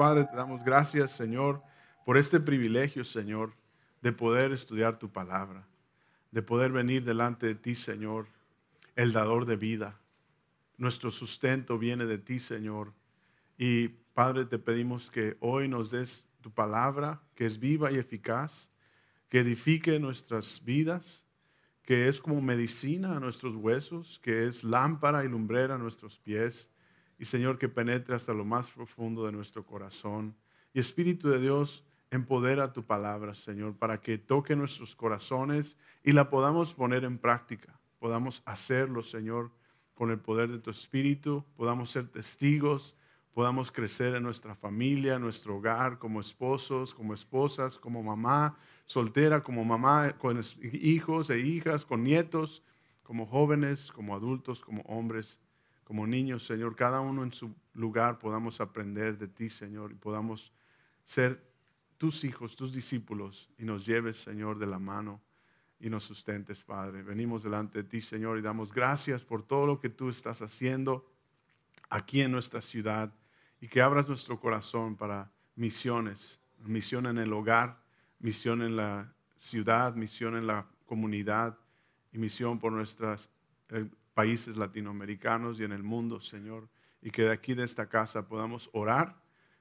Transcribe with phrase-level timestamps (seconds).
[0.00, 1.62] Padre, te damos gracias, Señor,
[2.06, 3.52] por este privilegio, Señor,
[4.00, 5.68] de poder estudiar tu palabra,
[6.30, 8.26] de poder venir delante de ti, Señor,
[8.96, 10.00] el dador de vida.
[10.78, 12.94] Nuestro sustento viene de ti, Señor.
[13.58, 18.70] Y Padre, te pedimos que hoy nos des tu palabra, que es viva y eficaz,
[19.28, 21.26] que edifique nuestras vidas,
[21.82, 26.69] que es como medicina a nuestros huesos, que es lámpara y lumbrera a nuestros pies.
[27.20, 30.34] Y Señor, que penetre hasta lo más profundo de nuestro corazón.
[30.72, 36.30] Y Espíritu de Dios, empodera tu palabra, Señor, para que toque nuestros corazones y la
[36.30, 37.78] podamos poner en práctica.
[37.98, 39.50] Podamos hacerlo, Señor,
[39.92, 42.96] con el poder de tu Espíritu, podamos ser testigos,
[43.34, 49.42] podamos crecer en nuestra familia, en nuestro hogar, como esposos, como esposas, como mamá soltera,
[49.42, 50.40] como mamá con
[50.72, 52.62] hijos e hijas, con nietos,
[53.02, 55.38] como jóvenes, como adultos, como hombres,
[55.90, 60.52] como niños, Señor, cada uno en su lugar podamos aprender de ti, Señor, y podamos
[61.02, 61.44] ser
[61.98, 65.20] tus hijos, tus discípulos, y nos lleves, Señor, de la mano
[65.80, 67.02] y nos sustentes, Padre.
[67.02, 71.10] Venimos delante de ti, Señor, y damos gracias por todo lo que tú estás haciendo
[71.88, 73.12] aquí en nuestra ciudad
[73.60, 77.82] y que abras nuestro corazón para misiones, misión en el hogar,
[78.20, 81.58] misión en la ciudad, misión en la comunidad
[82.12, 83.28] y misión por nuestros
[83.70, 86.68] eh, países latinoamericanos y en el mundo, Señor.
[87.00, 89.16] Y que de aquí de esta casa podamos orar,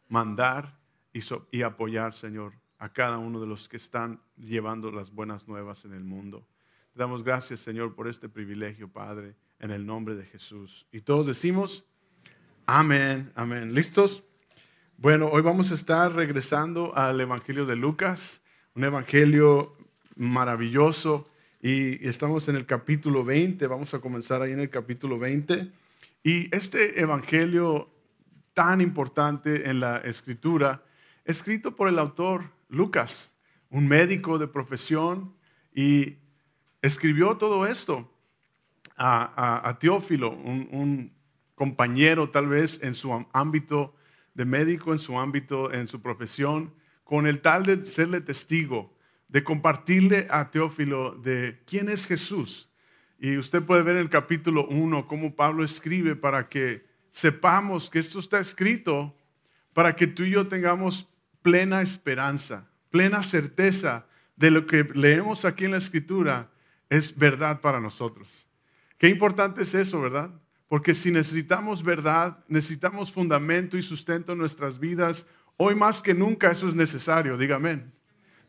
[0.09, 0.77] mandar
[1.13, 5.93] y, apoyar, Señor, a cada uno de los que están llevando las buenas nuevas en
[5.93, 6.45] el mundo.
[6.91, 10.85] Te damos gracias, Señor, por este privilegio, Padre, en el nombre de Jesús.
[10.91, 11.85] Y todos decimos,
[12.65, 13.73] amén, amén.
[13.73, 14.25] ¿Listos?
[14.97, 18.41] Bueno, hoy vamos a estar regresando al Evangelio de Lucas,
[18.75, 19.77] un Evangelio
[20.17, 21.25] maravilloso.
[21.61, 25.69] Y estamos en el capítulo 20, vamos a comenzar ahí en el capítulo 20.
[26.23, 27.89] Y este Evangelio
[28.53, 30.85] tan importante en la escritura
[31.25, 33.33] escrito por el autor Lucas,
[33.69, 35.35] un médico de profesión,
[35.75, 36.15] y
[36.81, 38.09] escribió todo esto
[38.95, 41.13] a, Teófilo, un,
[41.55, 43.93] compañero tal vez en su ámbito
[44.33, 48.93] de médico, en su ámbito, en su profesión, con el tal de serle testigo,
[49.29, 52.69] de compartirle a Teófilo de quién es Jesús.
[53.19, 57.99] Y usted puede ver en el capítulo 1 cómo Pablo escribe para que sepamos que
[57.99, 59.15] esto está escrito
[59.73, 61.07] para que tú y yo tengamos
[61.41, 66.49] plena esperanza, plena certeza de lo que leemos aquí en la escritura
[66.89, 68.47] es verdad para nosotros.
[68.97, 70.31] Qué importante es eso, ¿verdad?
[70.67, 76.51] Porque si necesitamos verdad, necesitamos fundamento y sustento en nuestras vidas, hoy más que nunca
[76.51, 77.98] eso es necesario, dígame.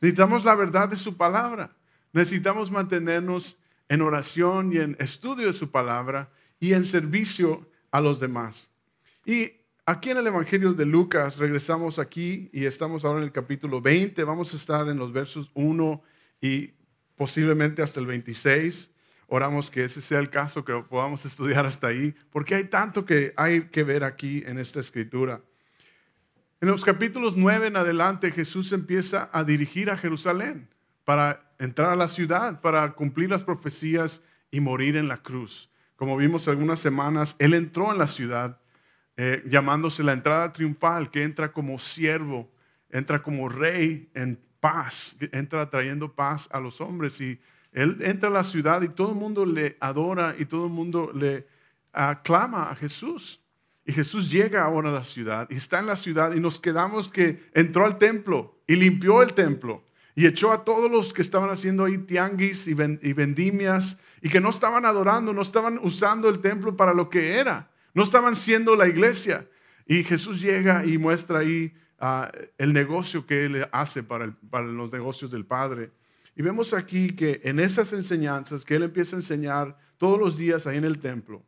[0.01, 1.77] Necesitamos la verdad de su palabra.
[2.13, 3.57] Necesitamos mantenernos
[3.89, 8.69] en oración y en estudio de su palabra y en servicio a los demás.
[9.25, 13.81] Y Aquí en el Evangelio de Lucas regresamos aquí y estamos ahora en el capítulo
[13.81, 14.23] 20.
[14.23, 16.01] Vamos a estar en los versos 1
[16.41, 16.75] y
[17.17, 18.89] posiblemente hasta el 26.
[19.27, 23.33] Oramos que ese sea el caso, que podamos estudiar hasta ahí, porque hay tanto que
[23.37, 25.43] hay que ver aquí en esta escritura.
[26.63, 30.69] En los capítulos 9 en adelante Jesús empieza a dirigir a Jerusalén
[31.05, 35.71] para entrar a la ciudad, para cumplir las profecías y morir en la cruz.
[35.97, 38.61] Como vimos algunas semanas, Él entró en la ciudad
[39.17, 42.51] eh, llamándose la entrada triunfal, que entra como siervo,
[42.91, 47.21] entra como rey en paz, entra trayendo paz a los hombres.
[47.21, 47.41] Y
[47.73, 51.11] él entra a la ciudad y todo el mundo le adora y todo el mundo
[51.15, 51.47] le
[51.93, 53.41] aclama a Jesús.
[53.85, 57.09] Y Jesús llega ahora a la ciudad y está en la ciudad y nos quedamos
[57.09, 61.51] que entró al templo y limpió el templo y echó a todos los que estaban
[61.51, 66.77] haciendo ahí tianguis y vendimias y que no estaban adorando, no estaban usando el templo
[66.77, 67.71] para lo que era.
[67.95, 69.49] No estaban siendo la iglesia.
[69.87, 74.93] Y Jesús llega y muestra ahí ah, el negocio que Él hace para, para los
[74.93, 75.91] negocios del Padre.
[76.37, 80.67] Y vemos aquí que en esas enseñanzas que Él empieza a enseñar todos los días
[80.67, 81.43] ahí en el templo.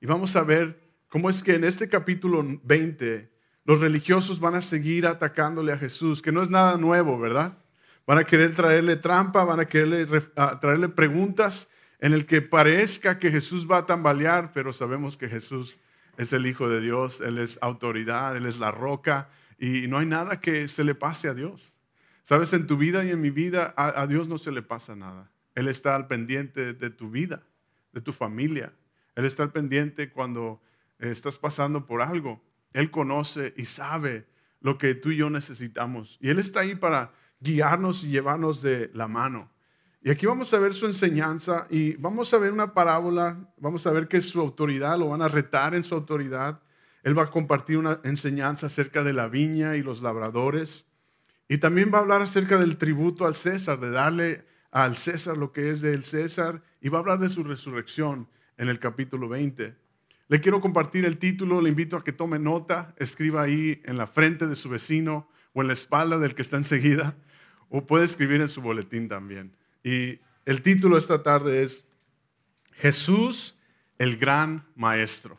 [0.00, 0.78] Y vamos a ver
[1.10, 3.30] cómo es que en este capítulo 20
[3.66, 7.58] los religiosos van a seguir atacándole a Jesús, que no es nada nuevo, ¿verdad?
[8.06, 11.68] Van a querer traerle trampa, van a querer traerle preguntas
[11.98, 15.78] en el que parezca que Jesús va a tambalear, pero sabemos que Jesús
[16.16, 19.28] es el Hijo de Dios, Él es autoridad, Él es la roca
[19.58, 21.76] y no hay nada que se le pase a Dios.
[22.24, 25.30] Sabes, en tu vida y en mi vida a, Dios no se le pasa nada.
[25.54, 27.42] Él está al pendiente de tu vida,
[27.92, 28.72] de tu familia.
[29.16, 30.62] Él está al pendiente cuando
[31.00, 32.42] estás pasando por algo.
[32.72, 34.26] Él conoce y sabe
[34.60, 36.18] lo que tú y yo necesitamos.
[36.20, 39.50] Y Él está ahí para guiarnos y llevarnos de la mano.
[40.02, 43.92] Y aquí vamos a ver su enseñanza y vamos a ver una parábola, vamos a
[43.92, 46.60] ver que su autoridad lo van a retar en su autoridad.
[47.02, 50.86] Él va a compartir una enseñanza acerca de la viña y los labradores.
[51.48, 55.52] Y también va a hablar acerca del tributo al César, de darle al César lo
[55.52, 56.62] que es del César.
[56.80, 59.74] Y va a hablar de su resurrección en el capítulo 20.
[60.30, 64.06] Le quiero compartir el título, le invito a que tome nota, escriba ahí en la
[64.06, 67.16] frente de su vecino o en la espalda del que está enseguida,
[67.68, 69.56] o puede escribir en su boletín también.
[69.82, 71.84] Y el título esta tarde es
[72.74, 73.58] Jesús
[73.98, 75.36] el gran maestro.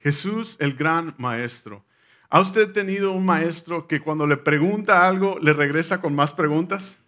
[0.00, 1.82] Jesús el gran maestro.
[2.28, 6.98] ¿Ha usted tenido un maestro que cuando le pregunta algo le regresa con más preguntas?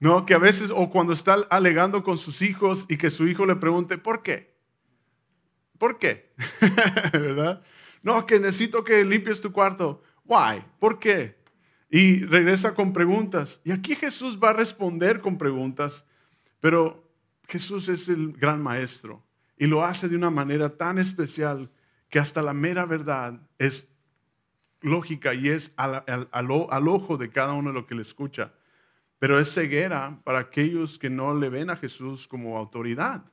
[0.00, 3.44] No, que a veces, o cuando está alegando con sus hijos y que su hijo
[3.44, 4.55] le pregunte, ¿por qué?
[5.78, 6.32] ¿Por qué?
[7.12, 7.62] ¿Verdad?
[8.02, 10.02] No, que necesito que limpies tu cuarto.
[10.24, 10.64] Why?
[10.78, 11.36] ¿Por qué?
[11.90, 13.60] Y regresa con preguntas.
[13.64, 16.04] Y aquí Jesús va a responder con preguntas,
[16.60, 17.10] pero
[17.48, 19.24] Jesús es el gran maestro
[19.56, 21.70] y lo hace de una manera tan especial
[22.08, 23.92] que hasta la mera verdad es
[24.80, 28.52] lógica y es al, al, ojo de cada uno de lo que le escucha.
[29.18, 33.24] Pero es ceguera para aquellos que no le ven a Jesús como autoridad.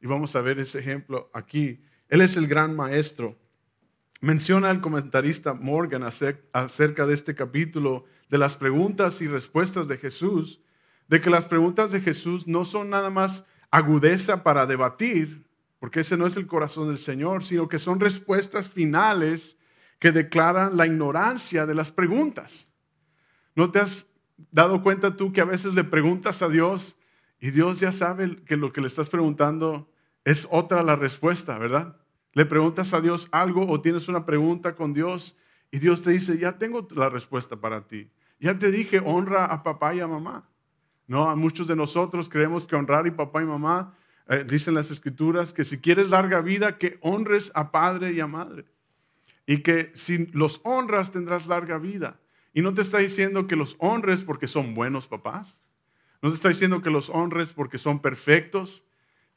[0.00, 1.82] Y vamos a ver ese ejemplo aquí.
[2.08, 3.38] Él es el gran maestro.
[4.20, 10.60] Menciona el comentarista Morgan acerca de este capítulo, de las preguntas y respuestas de Jesús,
[11.06, 15.46] de que las preguntas de Jesús no son nada más agudeza para debatir,
[15.78, 19.56] porque ese no es el corazón del Señor, sino que son respuestas finales
[19.98, 22.70] que declaran la ignorancia de las preguntas.
[23.54, 24.06] ¿No te has
[24.50, 26.96] dado cuenta tú que a veces le preguntas a Dios
[27.40, 29.90] y Dios ya sabe que lo que le estás preguntando
[30.28, 31.96] es otra la respuesta, ¿verdad?
[32.34, 35.34] Le preguntas a Dios algo o tienes una pregunta con Dios
[35.70, 38.10] y Dios te dice, ya tengo la respuesta para ti.
[38.38, 40.46] Ya te dije, honra a papá y a mamá.
[41.06, 43.96] No, a muchos de nosotros creemos que honrar a papá y mamá,
[44.28, 48.26] eh, dicen las escrituras, que si quieres larga vida, que honres a padre y a
[48.26, 48.66] madre.
[49.46, 52.20] Y que si los honras tendrás larga vida.
[52.52, 55.58] Y no te está diciendo que los honres porque son buenos papás.
[56.20, 58.84] No te está diciendo que los honres porque son perfectos,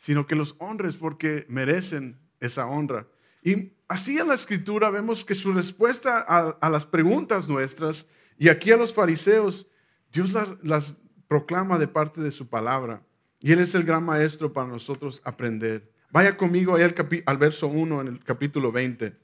[0.02, 3.06] sino que los honres porque merecen esa honra.
[3.44, 8.72] Y así en la escritura vemos que su respuesta a, las preguntas nuestras y aquí
[8.72, 9.68] a los fariseos,
[10.12, 13.04] Dios las proclama de parte de su palabra.
[13.40, 15.92] Y Él es el gran maestro para nosotros aprender.
[16.10, 16.96] Vaya conmigo al,
[17.28, 19.16] al verso 1 en el capítulo 20.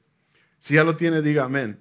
[0.59, 1.79] Si ya lo tiene, diga amén.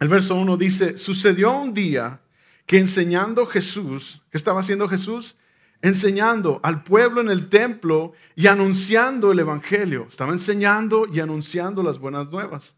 [0.00, 2.22] El verso 1 dice, sucedió un día
[2.64, 5.36] que enseñando Jesús, ¿qué estaba haciendo Jesús?
[5.82, 10.06] Enseñando al pueblo en el templo y anunciando el Evangelio.
[10.08, 12.74] Estaba enseñando y anunciando las buenas nuevas.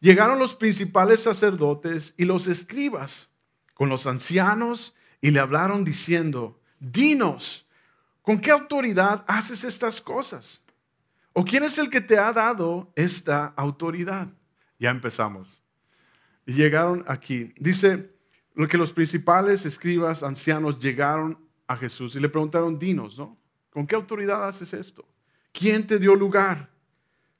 [0.00, 3.28] Llegaron los principales sacerdotes y los escribas
[3.74, 7.66] con los ancianos y le hablaron diciendo, dinos,
[8.20, 10.62] ¿con qué autoridad haces estas cosas?
[11.32, 14.28] ¿O quién es el que te ha dado esta autoridad?
[14.78, 15.62] Ya empezamos.
[16.44, 17.54] Llegaron aquí.
[17.56, 18.12] Dice
[18.54, 23.38] lo que los principales escribas, ancianos, llegaron a Jesús y le preguntaron, dinos, ¿no?
[23.70, 25.06] ¿Con qué autoridad haces esto?
[25.52, 26.70] ¿Quién te dio lugar?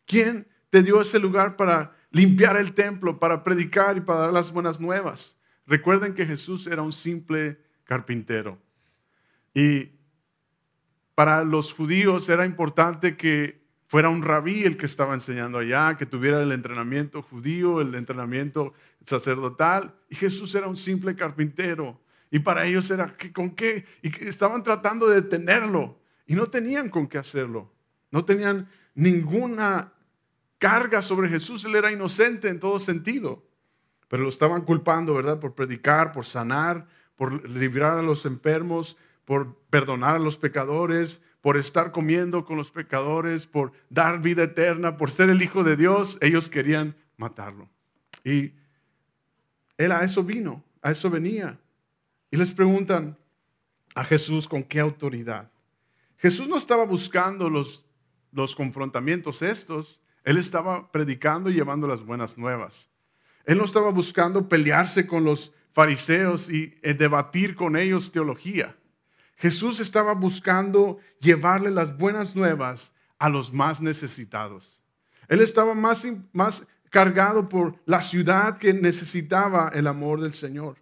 [0.07, 4.51] ¿Quién te dio ese lugar para limpiar el templo, para predicar y para dar las
[4.51, 5.37] buenas nuevas?
[5.67, 8.59] Recuerden que Jesús era un simple carpintero.
[9.55, 9.91] Y
[11.15, 16.07] para los judíos era importante que fuera un rabí el que estaba enseñando allá, que
[16.07, 18.73] tuviera el entrenamiento judío, el entrenamiento
[19.05, 19.95] sacerdotal.
[20.09, 22.01] Y Jesús era un simple carpintero.
[22.33, 23.85] Y para ellos era, ¿con qué?
[24.01, 26.01] Y estaban tratando de detenerlo.
[26.27, 27.71] Y no tenían con qué hacerlo.
[28.11, 29.93] No tenían ninguna
[30.57, 31.63] carga sobre Jesús.
[31.67, 33.47] Él era inocente en todo sentido.
[34.09, 35.41] Pero lo estaban culpando, ¿verdad?
[35.41, 38.97] Por predicar, por sanar, por librar a los enfermos,
[39.27, 44.97] por perdonar a los pecadores, por estar comiendo con los pecadores, por dar vida eterna,
[44.97, 47.69] por ser el Hijo de Dios, ellos querían matarlo.
[48.25, 48.55] Y
[49.77, 51.59] él a eso vino, a eso venía.
[52.33, 53.19] Y les preguntan
[53.95, 55.53] a Jesús con qué autoridad.
[56.17, 57.85] Jesús no estaba buscando los,
[58.33, 62.89] los confrontamientos estos, él estaba predicando y llevando las buenas nuevas.
[63.45, 68.77] Él no estaba buscando pelearse con los fariseos y eh, debatir con ellos teología.
[69.37, 74.81] Jesús estaba buscando llevarle las buenas nuevas a los más necesitados.
[75.29, 80.82] Él estaba más, más cargado por la ciudad que necesitaba el amor del Señor.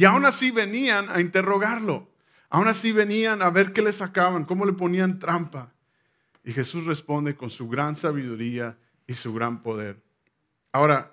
[0.00, 2.08] Y aún así venían a interrogarlo.
[2.48, 5.74] Aún así venían a ver qué le sacaban, cómo le ponían trampa.
[6.42, 10.02] Y Jesús responde con su gran sabiduría y su gran poder.
[10.72, 11.12] Ahora,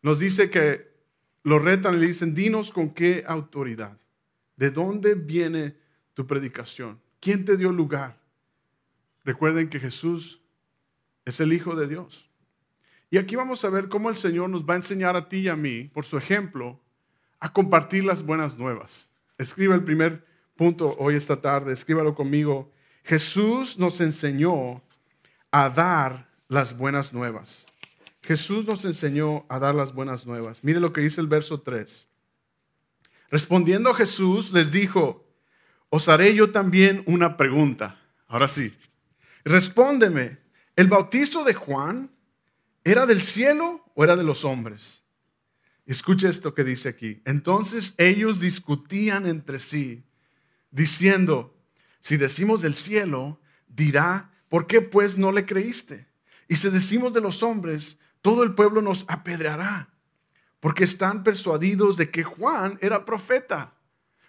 [0.00, 0.94] nos dice que
[1.42, 3.98] lo retan y le dicen, dinos con qué autoridad,
[4.56, 5.76] de dónde viene
[6.14, 8.18] tu predicación, quién te dio lugar.
[9.26, 10.40] Recuerden que Jesús
[11.26, 12.30] es el Hijo de Dios.
[13.10, 15.48] Y aquí vamos a ver cómo el Señor nos va a enseñar a ti y
[15.48, 16.80] a mí, por su ejemplo,
[17.44, 19.10] a compartir las buenas nuevas.
[19.36, 20.24] Escriba el primer
[20.56, 22.72] punto hoy esta tarde, escríbalo conmigo.
[23.04, 24.82] Jesús nos enseñó
[25.50, 27.66] a dar las buenas nuevas.
[28.22, 30.64] Jesús nos enseñó a dar las buenas nuevas.
[30.64, 32.06] Mire lo que dice el verso 3.
[33.28, 35.28] Respondiendo Jesús les dijo,
[35.90, 38.00] os haré yo también una pregunta.
[38.26, 38.74] Ahora sí,
[39.44, 40.38] respóndeme,
[40.76, 42.10] ¿el bautizo de Juan
[42.84, 45.03] era del cielo o era de los hombres?
[45.86, 47.20] Escuche esto que dice aquí.
[47.24, 50.04] Entonces ellos discutían entre sí,
[50.70, 51.56] diciendo,
[52.00, 56.06] si decimos del cielo, dirá, ¿por qué pues no le creíste?
[56.48, 59.90] Y si decimos de los hombres, todo el pueblo nos apedreará,
[60.60, 63.74] porque están persuadidos de que Juan era profeta.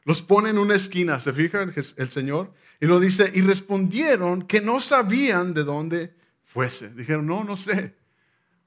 [0.03, 2.53] Los pone en una esquina, ¿se fija el Señor?
[2.79, 6.89] Y lo dice, y respondieron que no sabían de dónde fuese.
[6.89, 7.95] Dijeron, no, no sé.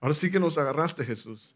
[0.00, 1.54] Ahora sí que nos agarraste, Jesús.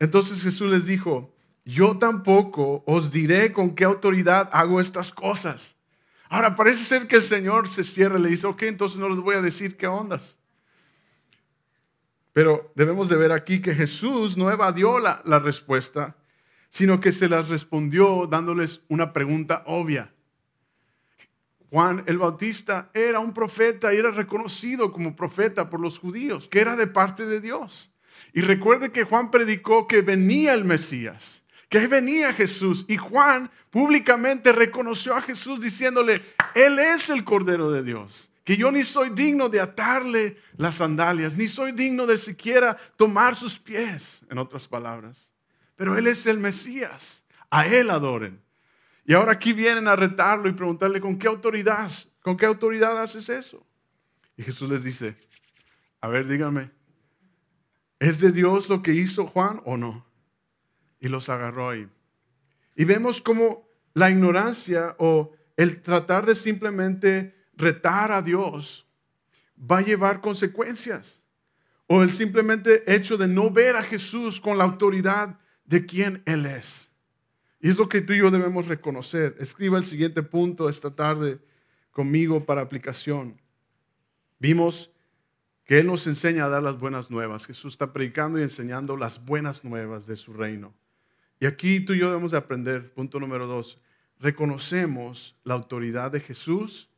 [0.00, 1.32] Entonces Jesús les dijo,
[1.64, 5.76] yo tampoco os diré con qué autoridad hago estas cosas.
[6.30, 9.18] Ahora parece ser que el Señor se cierra y le dice, ok, entonces no les
[9.18, 10.38] voy a decir qué ondas.
[12.32, 16.16] Pero debemos de ver aquí que Jesús no evadió la, la respuesta,
[16.70, 20.14] sino que se las respondió dándoles una pregunta obvia.
[21.68, 26.60] Juan el Bautista era un profeta y era reconocido como profeta por los judíos, que
[26.60, 27.89] era de parte de Dios.
[28.32, 32.84] Y recuerde que Juan predicó que venía el Mesías, que venía Jesús.
[32.88, 36.20] Y Juan públicamente reconoció a Jesús diciéndole,
[36.54, 41.36] Él es el Cordero de Dios que yo ni soy digno de atarle las sandalias,
[41.36, 45.30] ni soy digno de siquiera tomar sus pies, en otras palabras.
[45.76, 48.42] Pero Él es el Mesías, a Él adoren.
[49.04, 51.92] Y ahora aquí vienen a retarlo y preguntarle, ¿con qué autoridad?
[52.22, 53.64] ¿Con qué autoridad haces eso?
[54.36, 55.16] Y Jesús les dice,
[56.00, 56.72] a ver, dígame,
[58.00, 60.04] ¿es de Dios lo que hizo Juan o no?
[60.98, 61.88] Y los agarró ahí.
[62.74, 68.86] Y vemos como la ignorancia o el tratar de simplemente retar a Dios
[69.58, 71.22] va a llevar consecuencias.
[71.86, 76.46] O el simplemente hecho de no ver a Jesús con la autoridad de quien Él
[76.46, 76.90] es.
[77.60, 79.36] Y es lo que tú y yo debemos reconocer.
[79.38, 81.40] Escriba el siguiente punto esta tarde
[81.90, 83.40] conmigo para aplicación.
[84.38, 84.90] Vimos
[85.70, 87.46] que Él nos enseña a dar las buenas nuevas.
[87.46, 90.74] Jesús está predicando y enseñando las buenas nuevas de su reino.
[91.38, 93.80] Y aquí tú y yo debemos de aprender, punto número dos,
[94.18, 96.90] reconocemos la autoridad de Jesús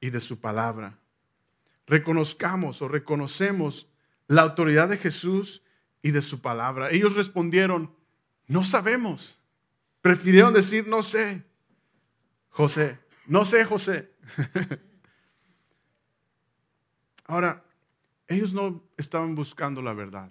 [0.00, 0.98] y de su palabra.
[1.86, 3.86] Reconozcamos o reconocemos
[4.26, 5.62] la autoridad de Jesús
[6.02, 6.90] y de su palabra.
[6.90, 7.94] Ellos respondieron,
[8.48, 9.38] no sabemos.
[10.00, 11.44] Prefirieron decir, no sé.
[12.48, 14.10] José, no sé, José.
[17.26, 17.62] Ahora,
[18.28, 20.30] ellos no estaban buscando la verdad.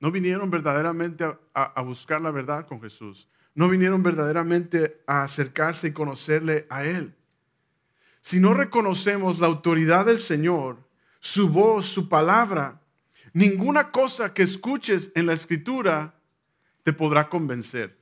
[0.00, 3.28] No vinieron verdaderamente a, a, buscar la verdad con Jesús.
[3.54, 7.14] No vinieron verdaderamente a acercarse y conocerle a Él.
[8.20, 10.86] Si no reconocemos la autoridad del Señor,
[11.20, 12.82] su voz, su palabra,
[13.32, 16.14] ninguna cosa que escuches en la escritura
[16.82, 17.98] te podrá convencer.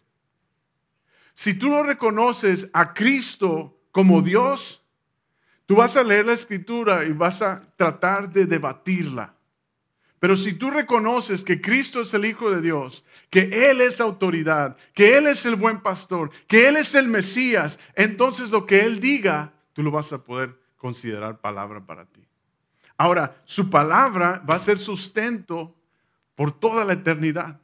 [1.34, 4.83] Si tú no reconoces a Cristo como Dios,
[5.66, 9.34] tú vas a leer la escritura y vas a tratar de debatirla.
[10.18, 14.76] Pero si tú reconoces que Cristo es el Hijo de Dios, que Él es autoridad,
[14.94, 19.00] que Él es el buen pastor, que Él es el Mesías, entonces lo que Él
[19.00, 22.26] diga tú lo vas a poder considerar palabra para ti.
[22.96, 25.74] Ahora, su palabra va a ser sustento
[26.34, 27.60] por toda la eternidad,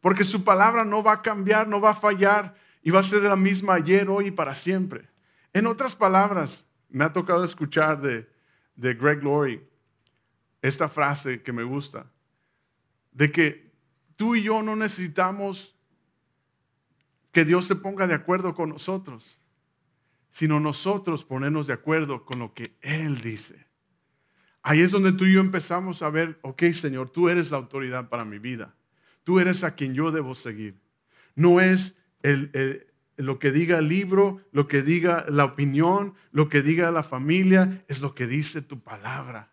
[0.00, 3.22] porque su palabra no va a cambiar, no va a fallar y va a ser
[3.22, 5.08] la misma ayer, hoy y para siempre.
[5.52, 8.28] En otras palabras, me ha tocado escuchar de,
[8.74, 9.62] de Greg Laurie
[10.62, 12.06] esta frase que me gusta,
[13.12, 13.72] de que
[14.16, 15.74] tú y yo no necesitamos
[17.32, 19.40] que Dios se ponga de acuerdo con nosotros
[20.36, 23.66] sino nosotros ponernos de acuerdo con lo que Él dice.
[24.60, 28.10] Ahí es donde tú y yo empezamos a ver, ok Señor, tú eres la autoridad
[28.10, 28.74] para mi vida.
[29.24, 30.78] Tú eres a quien yo debo seguir.
[31.36, 31.94] No es
[33.16, 37.84] lo que diga el libro, lo que diga la opinión, lo que diga la familia,
[37.88, 39.50] es lo que dice tu palabra.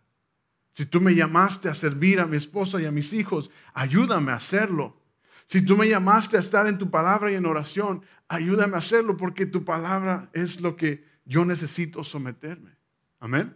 [0.71, 4.35] Si tú me llamaste a servir a mi esposa y a mis hijos, ayúdame a
[4.35, 4.99] hacerlo.
[5.45, 9.15] Si tú me llamaste a estar en tu palabra y en oración, ayúdame a hacerlo
[9.15, 12.71] porque tu palabra es lo que yo necesito someterme.
[13.19, 13.55] Amén.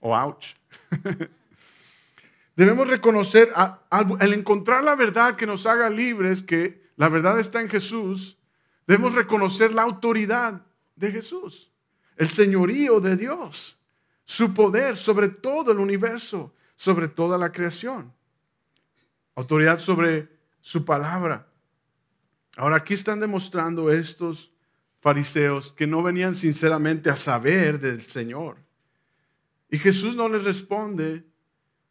[0.00, 0.54] O ouch.
[2.56, 7.68] Debemos reconocer, al encontrar la verdad que nos haga libres, que la verdad está en
[7.68, 8.38] Jesús,
[8.86, 10.62] debemos reconocer la autoridad
[10.94, 11.70] de Jesús,
[12.16, 13.78] el señorío de Dios,
[14.24, 18.12] su poder sobre todo el universo, sobre toda la creación.
[19.34, 20.30] autoridad sobre
[20.62, 21.46] su palabra.
[22.56, 24.50] Ahora aquí están demostrando estos
[25.00, 28.56] fariseos que no venían sinceramente a saber del Señor.
[29.70, 31.24] Y Jesús no les responde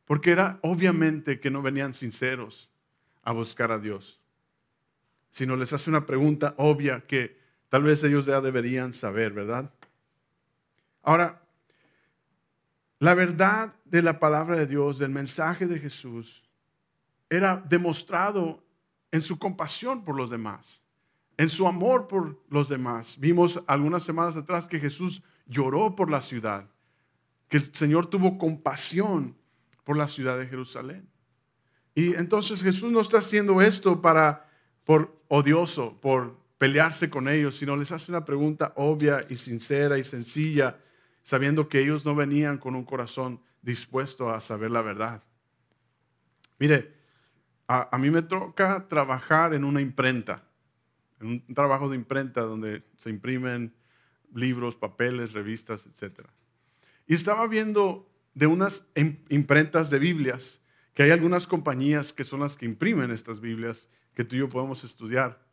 [0.05, 2.69] porque era obviamente que no venían sinceros
[3.23, 4.19] a buscar a Dios,
[5.35, 7.37] sino les hace una pregunta obvia que
[7.67, 9.69] tal vez ellos ya deberían saber, ¿verdad?
[11.03, 11.41] Ahora,
[12.99, 16.45] la verdad de la palabra de Dios, del mensaje de Jesús,
[17.29, 18.63] era demostrado
[19.11, 20.81] en su compasión por los demás,
[21.35, 23.17] en su amor por los demás.
[23.19, 26.65] Vimos algunas semanas atrás que Jesús lloró por la ciudad,
[27.49, 29.35] que el Señor tuvo compasión
[29.83, 31.09] por la ciudad de Jerusalén.
[31.93, 34.44] Y entonces Jesús no está haciendo esto para
[34.85, 40.03] por odioso, por pelearse con ellos, sino les hace una pregunta obvia y sincera y
[40.03, 40.79] sencilla
[41.25, 45.23] sabiendo que ellos no venían con un corazón dispuesto a saber la verdad.
[46.59, 46.93] Mire,
[47.67, 50.43] a, mí me toca trabajar en una imprenta,
[51.19, 53.73] en un trabajo de imprenta donde se imprimen
[54.35, 56.27] libros, papeles, revistas, etc.
[57.07, 58.85] Y estaba viendo de unas
[59.29, 60.61] imprentas de Biblias,
[60.93, 64.49] que hay algunas compañías que son las que imprimen estas Biblias, que tú y yo
[64.49, 65.45] podemos estudiar.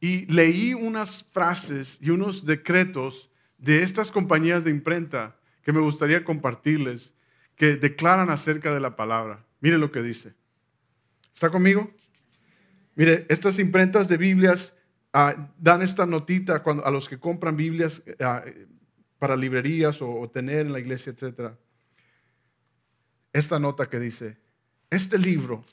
[0.00, 6.24] Y leí unas frases y unos decretos de estas compañías de imprenta que me gustaría
[6.24, 7.14] compartirles,
[7.54, 9.46] que declaran acerca de la palabra.
[9.60, 10.34] Mire lo que dice.
[11.32, 11.88] ¿Está conmigo?
[12.96, 14.74] Mire, estas imprentas de Biblias
[15.12, 18.42] ah, dan esta notita cuando, a los que compran Biblias ah,
[19.20, 21.52] para librerías o, o tener en la iglesia, etc.
[23.32, 24.36] Esta nota que dice,
[24.90, 25.64] este libro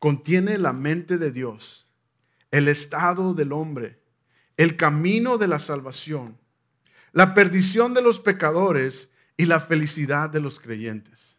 [0.00, 1.86] contiene la mente de Dios,
[2.50, 4.02] el estado del hombre,
[4.56, 6.40] el camino de la salvación
[7.12, 11.38] la perdición de los pecadores y la felicidad de los creyentes.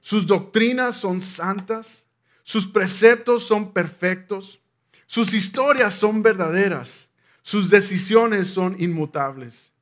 [0.00, 2.04] Sus doctrinas son santas,
[2.42, 4.60] sus preceptos son perfectos,
[5.06, 7.08] sus historias son verdaderas,
[7.42, 9.72] sus decisiones son inmutables.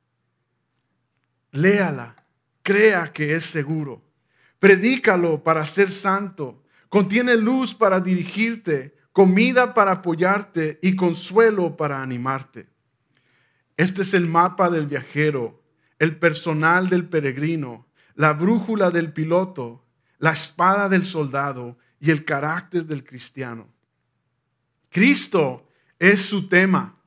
[1.51, 2.17] Léala,
[2.63, 4.03] crea que es seguro,
[4.59, 6.62] predícalo para ser santo,
[6.93, 12.69] contiene luz para dirigirte, comida para apoyarte y consuelo para animarte.
[13.79, 15.63] Este es el mapa del viajero,
[15.99, 19.83] el personal del peregrino, la brújula del piloto,
[20.19, 23.73] la espada del soldado y el carácter del cristiano.
[24.91, 25.67] Cristo
[25.99, 26.99] es su tema,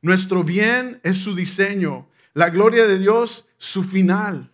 [0.00, 4.52] nuestro bien es su diseño, la gloria de Dios su final.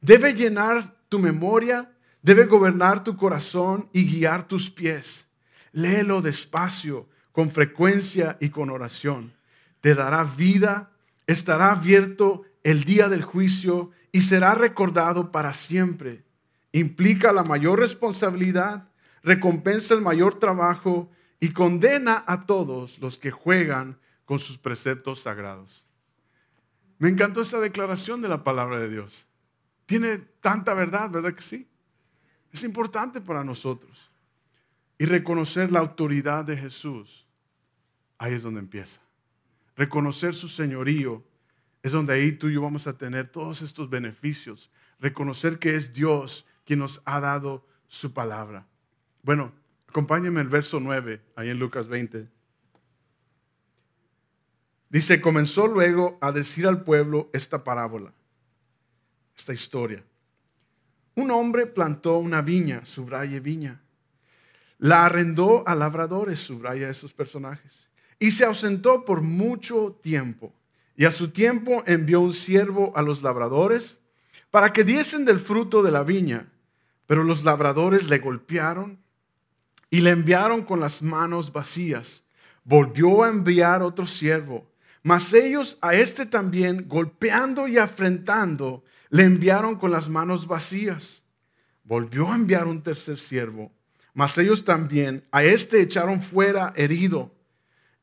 [0.00, 1.90] Debe llenar tu memoria,
[2.24, 5.28] debe gobernar tu corazón y guiar tus pies.
[5.70, 9.32] Léelo despacio, con frecuencia y con oración
[9.84, 10.92] te dará vida,
[11.26, 16.24] estará abierto el día del juicio y será recordado para siempre.
[16.72, 18.88] Implica la mayor responsabilidad,
[19.22, 25.84] recompensa el mayor trabajo y condena a todos los que juegan con sus preceptos sagrados.
[26.96, 29.26] Me encantó esa declaración de la palabra de Dios.
[29.84, 31.68] Tiene tanta verdad, ¿verdad que sí?
[32.54, 34.10] Es importante para nosotros.
[34.96, 37.26] Y reconocer la autoridad de Jesús,
[38.16, 39.04] ahí es donde empieza
[39.76, 41.22] reconocer su señorío,
[41.82, 44.70] es donde ahí tú y yo vamos a tener todos estos beneficios.
[45.00, 48.66] Reconocer que es Dios quien nos ha dado su palabra.
[49.22, 49.52] Bueno,
[49.88, 52.28] acompáñenme el verso 9, ahí en Lucas 20.
[54.88, 58.12] Dice, comenzó luego a decir al pueblo esta parábola,
[59.36, 60.04] esta historia.
[61.16, 63.80] Un hombre plantó una viña, subraya viña.
[64.78, 67.84] La arrendó a labradores, subraya esos personajes
[68.18, 70.52] y se ausentó por mucho tiempo.
[70.96, 73.98] Y a su tiempo envió un siervo a los labradores
[74.50, 76.50] para que diesen del fruto de la viña.
[77.06, 78.98] Pero los labradores le golpearon
[79.90, 82.22] y le enviaron con las manos vacías.
[82.64, 84.66] Volvió a enviar otro siervo,
[85.02, 91.22] mas ellos a este también, golpeando y afrentando, le enviaron con las manos vacías.
[91.84, 93.70] Volvió a enviar un tercer siervo,
[94.12, 97.34] mas ellos también a este echaron fuera herido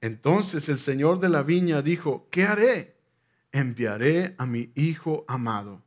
[0.01, 2.97] entonces el Señor de la viña dijo, ¿qué haré?
[3.51, 5.83] Enviaré a mi hijo amado.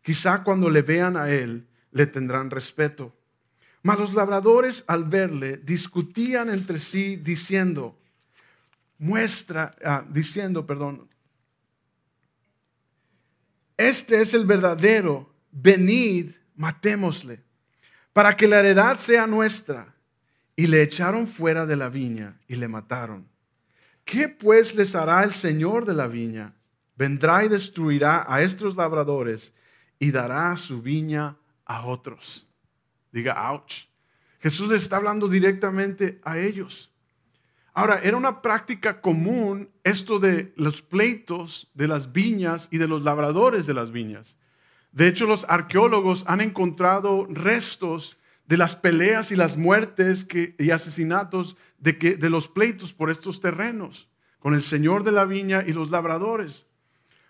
[0.00, 3.14] Quizá cuando le vean a él, le tendrán respeto.
[3.82, 7.98] Mas los labradores al verle discutían entre sí diciendo,
[8.98, 11.06] muestra, ah, diciendo, perdón,
[13.76, 17.42] este es el verdadero, venid, matémosle,
[18.12, 19.94] para que la heredad sea nuestra.
[20.58, 23.28] Y le echaron fuera de la viña y le mataron.
[24.06, 26.54] ¿Qué pues les hará el Señor de la viña?
[26.96, 29.52] Vendrá y destruirá a estos labradores
[29.98, 31.36] y dará su viña
[31.66, 32.46] a otros.
[33.12, 33.84] Diga, ouch.
[34.40, 36.90] Jesús les está hablando directamente a ellos.
[37.76, 43.04] Ahora, era una práctica común esto de los pleitos de las viñas y de los
[43.04, 44.38] labradores de las viñas.
[44.92, 50.26] De hecho, los arqueólogos han encontrado restos de las peleas y las muertes
[50.58, 54.08] y asesinatos de, los pleitos por estos terrenos,
[54.38, 56.64] con el señor de la viña y los labradores.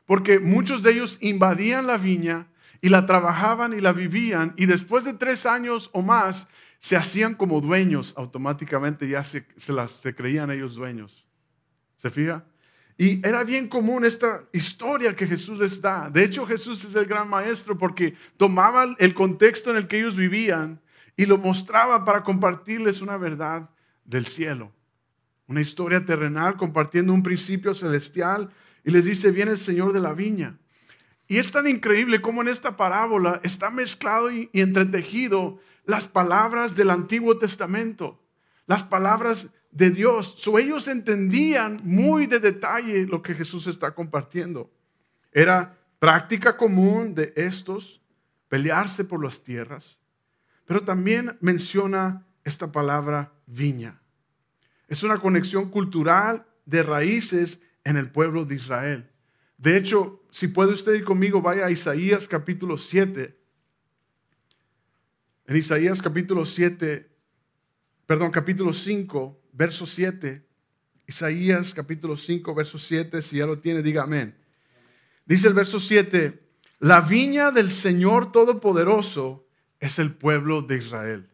[0.05, 2.47] Porque muchos de ellos invadían la viña
[2.81, 6.47] y la trabajaban y la vivían, y después de tres años o más
[6.79, 11.27] se hacían como dueños automáticamente, ya se, las, se creían ellos dueños.
[11.97, 12.45] ¿Se fija?
[12.99, 16.09] Y era bien común esta historia que Jesús les da.
[16.09, 20.17] De hecho, Jesús es el gran maestro porque tomaba el contexto en el que ellos
[20.17, 20.81] vivían
[21.17, 23.69] y lo mostraba para compartirles una verdad
[24.05, 24.73] del cielo.
[25.47, 28.51] Una historia terrenal compartiendo un principio celestial
[28.85, 30.59] y les dice, viene el Señor de la viña.
[31.29, 36.75] Y es tan increíble como en esta parábola está mezclado y, y entretejido las palabras
[36.75, 38.21] del Antiguo Testamento,
[38.67, 40.35] las palabras de Dios.
[40.37, 44.71] So, ellos entendían muy de detalle lo que Jesús está compartiendo.
[45.33, 48.01] Era práctica común de estos
[48.49, 49.99] pelearse por las tierras,
[50.65, 54.01] pero también menciona esta palabra viña.
[54.89, 59.11] Es una conexión cultural de raíces en el pueblo de Israel.
[59.59, 63.37] De hecho, si puede usted ir conmigo, vaya a Isaías capítulo 7.
[65.49, 67.09] En Isaías capítulo 7,
[68.05, 70.45] perdón, capítulo 5, verso 7.
[71.07, 74.37] Isaías capítulo 5, verso 7, si ya lo tiene, diga amén.
[75.25, 76.43] Dice el verso 7,
[76.81, 79.47] la viña del Señor Todopoderoso
[79.79, 81.31] es el pueblo de Israel.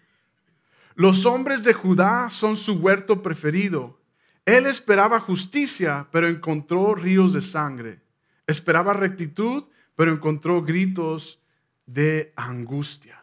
[0.95, 3.99] Los hombres de Judá son su huerto preferido.
[4.45, 8.03] Él esperaba justicia, pero encontró ríos de sangre.
[8.47, 9.65] Esperaba rectitud,
[9.97, 11.41] pero encontró gritos
[11.87, 13.22] de angustia.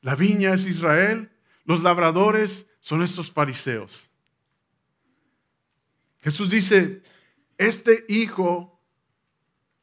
[0.00, 1.30] La viña es Israel,
[1.64, 4.10] los labradores son estos fariseos.
[6.20, 7.02] Jesús dice,
[7.58, 8.80] este hijo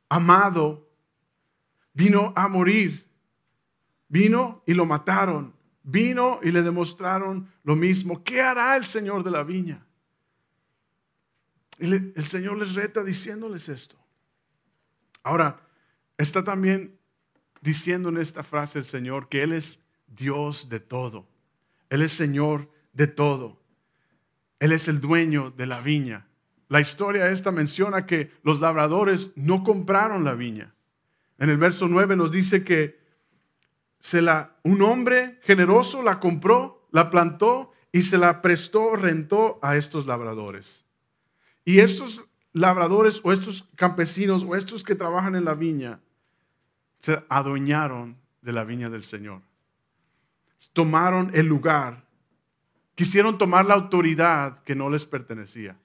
[0.09, 0.89] amado
[1.93, 3.07] vino a morir,
[4.07, 8.23] vino y lo mataron, vino y le demostraron lo mismo.
[8.23, 9.83] ¿Qué hará el Señor de la viña?
[11.79, 13.95] el Señor les reta diciéndoles esto.
[15.21, 15.61] Ahora,
[16.17, 16.97] está también
[17.61, 21.27] diciendo en esta frase el Señor que Él es Dios de todo.
[21.89, 23.57] Él es Señor de todo.
[24.59, 26.27] Él es el dueño de la viña.
[26.69, 30.73] La historia esta menciona que los labradores no compraron la viña.
[31.37, 32.99] En el verso 9 nos dice que
[33.99, 39.77] se la, un hombre generoso la compró, la plantó y se la prestó, rentó a
[39.77, 40.83] estos labradores.
[41.63, 45.99] Y estos labradores o estos campesinos o estos que trabajan en la viña
[46.99, 49.41] se adueñaron de la viña del Señor
[50.73, 52.05] tomaron el lugar,
[52.95, 55.77] quisieron tomar la autoridad que no les pertenecía.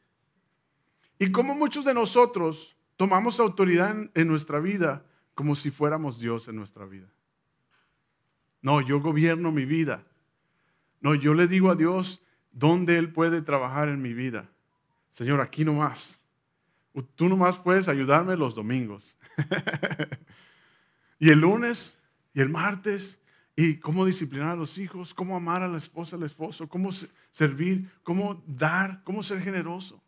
[1.19, 5.05] Y como muchos de nosotros tomamos autoridad en, nuestra vida
[5.35, 7.09] como si fuéramos Dios en nuestra vida.
[8.61, 10.05] No, yo gobierno mi vida.
[11.01, 14.49] No, yo le digo a Dios dónde Él puede trabajar en mi vida.
[15.11, 16.23] Señor, aquí nomás.
[17.15, 19.17] Tú nomás puedes ayudarme los domingos.
[21.19, 22.01] y el lunes
[22.35, 23.22] y el martes
[23.63, 26.91] y cómo disciplinar a los hijos, cómo amar a la esposa, al esposo, cómo
[27.31, 30.03] servir, cómo dar, cómo ser generoso,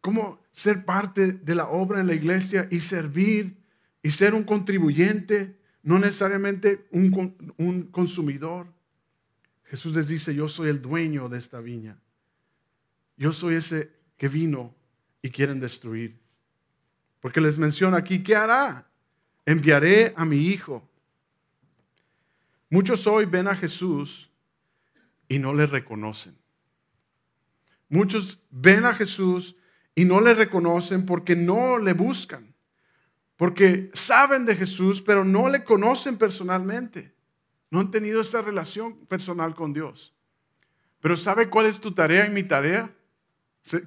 [0.00, 3.56] cómo ser parte de la obra en la iglesia y servir
[4.02, 8.66] y ser un contribuyente, no necesariamente un, un consumidor.
[9.66, 11.98] Jesús les dice, yo soy el dueño de esta viña.
[13.16, 14.74] Yo soy ese que vino
[15.22, 16.18] y quieren destruir.
[17.20, 18.88] Porque les menciona aquí, ¿qué hará?
[19.46, 20.87] Enviaré a mi hijo
[22.70, 24.30] Muchos hoy ven a Jesús
[25.28, 26.36] y no le reconocen.
[27.88, 29.56] Muchos ven a Jesús
[29.94, 32.54] y no le reconocen porque no le buscan.
[33.36, 37.14] Porque saben de Jesús, pero no le conocen personalmente.
[37.70, 40.14] No han tenido esa relación personal con Dios.
[41.00, 42.92] Pero ¿sabe cuál es tu tarea y mi tarea?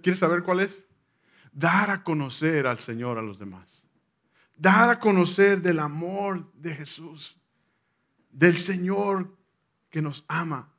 [0.01, 0.85] ¿Quieres saber cuál es?
[1.51, 3.85] Dar a conocer al Señor a los demás.
[4.57, 7.40] Dar a conocer del amor de Jesús
[8.31, 9.35] del Señor
[9.89, 10.73] que nos ama.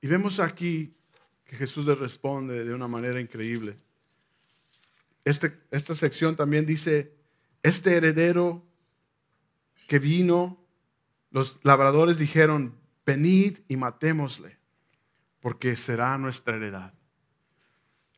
[0.00, 0.94] Y vemos aquí
[1.44, 3.76] que Jesús le responde de una manera increíble.
[5.24, 7.12] Este, esta sección también dice,
[7.62, 8.64] este heredero
[9.88, 10.64] que vino,
[11.30, 14.56] los labradores dijeron, venid y matémosle,
[15.40, 16.94] porque será nuestra heredad.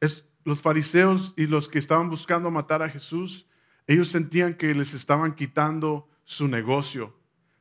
[0.00, 3.46] Es, los fariseos y los que estaban buscando matar a Jesús,
[3.86, 7.17] ellos sentían que les estaban quitando su negocio,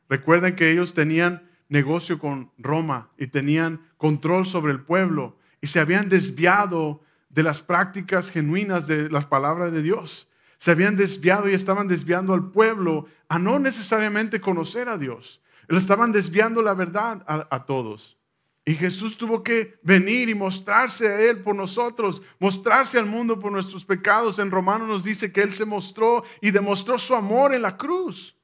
[0.10, 5.80] Recuerden que ellos tenían negocio con Roma y tenían control sobre el pueblo y se
[5.80, 10.28] habían desviado de las prácticas genuinas de las palabras de Dios.
[10.58, 15.42] Se habían desviado y estaban desviando al pueblo a no necesariamente conocer a Dios.
[15.68, 18.18] Le estaban desviando la verdad a, a todos.
[18.66, 23.52] Y Jesús tuvo que venir y mostrarse a Él por nosotros, mostrarse al mundo por
[23.52, 24.40] nuestros pecados.
[24.40, 28.37] En Romanos nos dice que Él se mostró y demostró su amor en la cruz.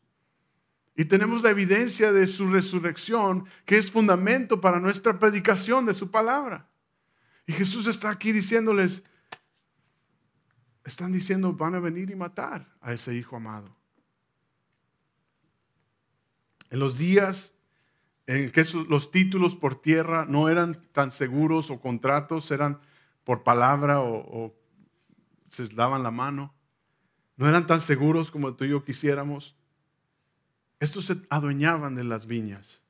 [0.96, 6.12] Y tenemos la evidencia de su resurrección, que es fundamento para nuestra predicación de su
[6.12, 6.70] palabra.
[7.48, 9.04] Y Jesús está aquí diciéndoles,
[10.84, 13.76] están diciendo, van a venir y matar a ese hijo amado.
[16.70, 17.54] En los días
[18.26, 22.80] en que los títulos por tierra no eran tan seguros o contratos, eran
[23.24, 24.56] por palabra o, o
[25.48, 26.54] se daban la mano,
[27.36, 29.56] no eran tan seguros como tú y yo quisiéramos.
[30.84, 32.82] Estos se adueñaban de las viñas.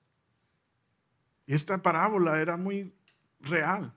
[1.46, 2.92] Y esta parábola era muy
[3.40, 3.94] real,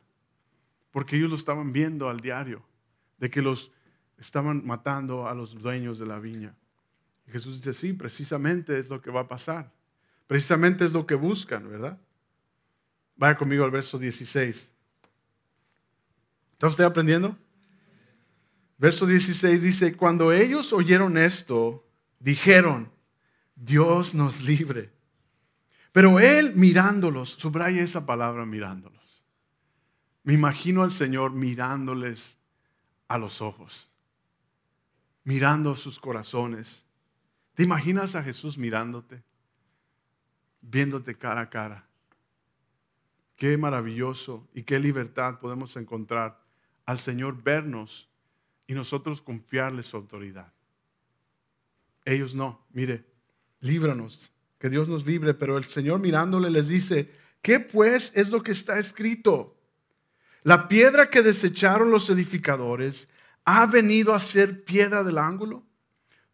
[0.91, 2.63] porque ellos lo estaban viendo al diario,
[3.17, 3.73] de que los
[4.19, 6.55] estaban matando a los dueños de la viña.
[7.27, 9.73] Y Jesús dice, sí, precisamente es lo que va a pasar.
[10.27, 11.99] Precisamente es lo que buscan, ¿verdad?
[13.17, 14.73] Vaya conmigo al verso 16.
[16.53, 17.35] ¿Está usted aprendiendo?
[18.77, 21.83] Verso 16 dice, cuando ellos oyeron esto,
[22.21, 22.95] dijeron,
[23.57, 24.93] Dios nos libre.
[25.93, 29.25] Pero Él mirándolos, subraya esa palabra mirándolos.
[30.23, 32.37] Me imagino al Señor mirándoles
[33.09, 33.91] a los ojos,
[35.25, 36.85] mirando sus corazones.
[37.55, 39.23] ¿Te imaginas a Jesús mirándote,
[40.61, 41.87] viéndote cara a cara?
[43.37, 46.43] Qué maravilloso y qué libertad podemos encontrar
[46.85, 48.09] al Señor vernos
[48.67, 50.53] y nosotros confiarle su autoridad.
[52.05, 53.05] Ellos no, mire,
[53.61, 55.35] líbranos, que Dios nos libre.
[55.35, 57.11] Pero el Señor mirándole les dice,
[57.43, 59.57] ¿qué pues es lo que está escrito?
[60.43, 63.09] La piedra que desecharon los edificadores
[63.45, 65.65] ha venido a ser piedra del ángulo.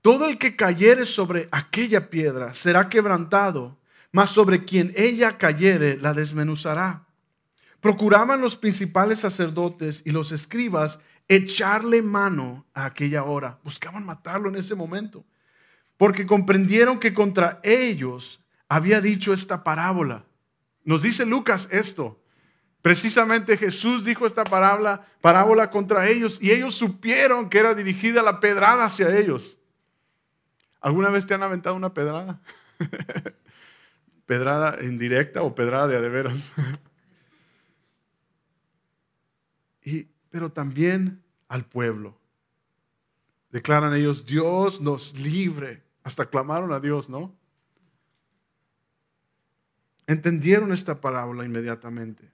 [0.00, 3.78] Todo el que cayere sobre aquella piedra será quebrantado,
[4.10, 7.06] mas sobre quien ella cayere la desmenuzará.
[7.80, 13.58] Procuraban los principales sacerdotes y los escribas echarle mano a aquella hora.
[13.64, 15.24] Buscaban matarlo en ese momento
[15.96, 20.24] porque comprendieron que contra ellos había dicho esta parábola.
[20.84, 22.20] Nos dice Lucas esto.
[22.80, 28.40] Precisamente Jesús dijo esta parábola, parábola contra ellos y ellos supieron que era dirigida la
[28.40, 29.58] pedrada hacia ellos.
[30.80, 32.40] ¿Alguna vez te han aventado una pedrada?
[34.26, 36.52] ¿Pedrada indirecta o pedrada de adeveros?
[39.84, 42.18] y, pero también al pueblo.
[43.52, 47.36] Declaran ellos, Dios nos libre hasta clamaron a Dios, ¿no?
[50.06, 52.32] Entendieron esta parábola inmediatamente.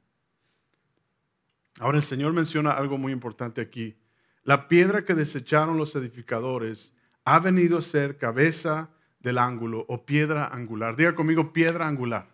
[1.81, 3.97] Ahora el Señor menciona algo muy importante aquí.
[4.45, 6.93] La piedra que desecharon los edificadores
[7.25, 8.89] ha venido a ser cabeza
[9.21, 10.97] del ángulo o piedra angular.
[10.97, 12.29] Diga conmigo, piedra angular.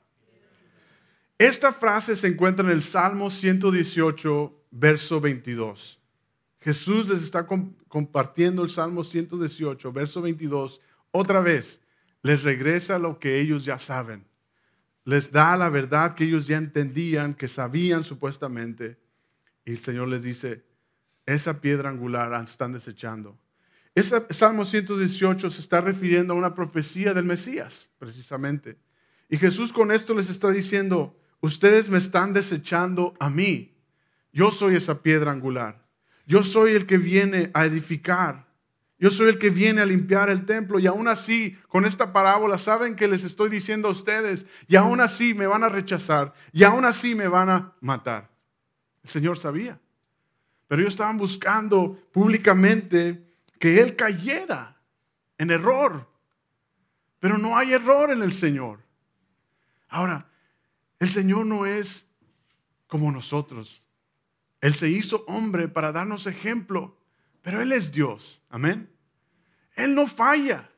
[1.38, 6.03] Esta frase se encuentra en el Salmo 118, verso 22.
[6.64, 7.46] Jesús les está
[7.88, 11.82] compartiendo el Salmo 118, verso 22 otra vez,
[12.22, 14.26] les regresa lo que ellos ya saben.
[15.04, 18.98] Les da la verdad que ellos ya entendían, que sabían supuestamente.
[19.66, 20.64] Y el Señor les dice,
[21.26, 23.38] esa piedra angular están desechando.
[23.94, 28.78] Ese Salmo 118 se está refiriendo a una profecía del Mesías, precisamente.
[29.28, 33.76] Y Jesús con esto les está diciendo, ustedes me están desechando a mí.
[34.32, 35.83] Yo soy esa piedra angular.
[36.26, 38.46] Yo soy el que viene a edificar.
[38.98, 42.56] Yo soy el que viene a limpiar el templo y aún así, con esta parábola,
[42.56, 46.64] saben que les estoy diciendo a ustedes y aún así me van a rechazar y
[46.64, 48.30] aún así me van a matar.
[49.02, 49.78] El Señor sabía.
[50.66, 53.22] Pero ellos estaban buscando públicamente
[53.58, 54.80] que Él cayera
[55.36, 56.08] en error.
[57.20, 58.80] Pero no hay error en el Señor.
[59.88, 60.26] Ahora,
[60.98, 62.06] el Señor no es
[62.86, 63.83] como nosotros.
[64.64, 66.96] Él se hizo hombre para darnos ejemplo,
[67.42, 68.40] pero Él es Dios.
[68.48, 68.90] Amén.
[69.76, 70.70] Él no falla.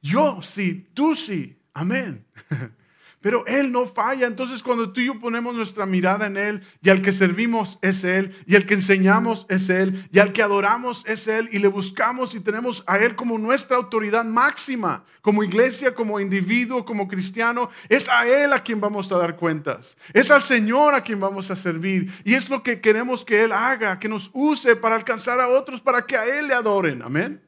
[0.00, 1.60] Yo sí, tú sí.
[1.74, 2.24] Amén.
[3.20, 4.26] Pero Él no falla.
[4.26, 8.04] Entonces cuando tú y yo ponemos nuestra mirada en Él y al que servimos es
[8.04, 11.68] Él y al que enseñamos es Él y al que adoramos es Él y le
[11.68, 17.70] buscamos y tenemos a Él como nuestra autoridad máxima, como iglesia, como individuo, como cristiano,
[17.88, 19.96] es a Él a quien vamos a dar cuentas.
[20.12, 22.12] Es al Señor a quien vamos a servir.
[22.24, 25.80] Y es lo que queremos que Él haga, que nos use para alcanzar a otros,
[25.80, 27.02] para que a Él le adoren.
[27.02, 27.42] Amén.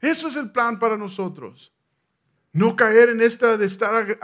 [0.00, 1.72] Eso es el plan para nosotros.
[2.52, 4.18] No caer en esta de estar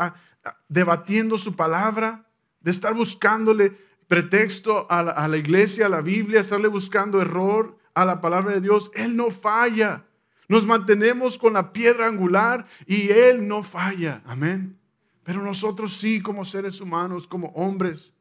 [0.68, 2.26] debatiendo su palabra,
[2.60, 3.76] de estar buscándole
[4.08, 8.90] pretexto a la, iglesia, a la Biblia, estarle buscando error a la palabra de Dios,
[8.94, 10.04] Él no falla.
[10.48, 14.22] Nos mantenemos con la piedra angular y Él no falla.
[14.26, 14.78] Amén.
[15.22, 18.12] Pero nosotros sí, como seres humanos, como hombres.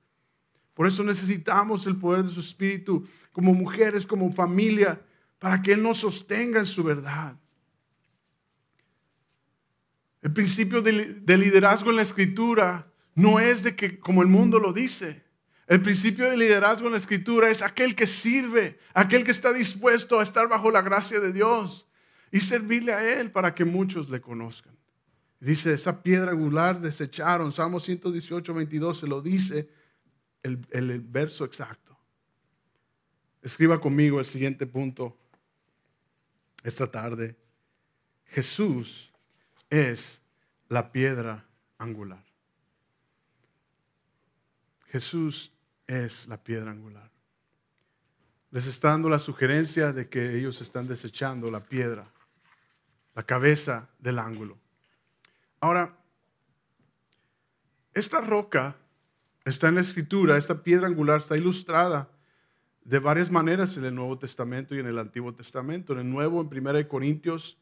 [0.73, 5.01] Por eso necesitamos el poder de su Espíritu, como mujeres, como familia,
[5.39, 7.37] para que Él nos sostenga en su verdad.
[10.25, 14.73] El principio de, liderazgo en la Escritura no es de que, como el mundo lo
[14.73, 15.23] dice,
[15.67, 20.19] el principio de liderazgo en la Escritura es aquel que sirve, aquel que está dispuesto
[20.19, 21.85] a estar bajo la gracia de Dios
[22.31, 24.75] y servirle a Él para que muchos le conozcan.
[25.39, 29.69] Dice, esa piedra angular desecharon, Salmo 118, 22 se lo dice
[30.41, 31.95] el, el verso exacto.
[33.43, 35.19] Escriba conmigo el siguiente punto
[36.63, 37.35] esta tarde.
[38.25, 39.11] Jesús
[39.69, 40.21] es
[40.69, 41.45] la piedra
[41.77, 42.23] angular.
[44.87, 45.51] Jesús
[45.87, 47.11] es la piedra angular.
[48.51, 52.07] Les está dando la sugerencia de que ellos están desechando la piedra,
[53.13, 54.57] la cabeza del ángulo.
[55.59, 55.97] Ahora,
[57.93, 58.75] esta roca
[59.43, 62.09] está en la escritura, esta piedra angular está ilustrada
[62.85, 65.93] de varias maneras en el Nuevo Testamento y en el Antiguo Testamento.
[65.93, 67.57] En el Nuevo, en 1 Corintios,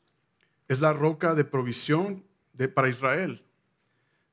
[0.73, 3.45] es la roca de provisión de, para Israel.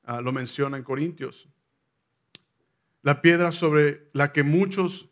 [0.04, 1.48] Ah, lo menciona en Corintios.
[3.02, 5.08] La piedra sobre la que muchos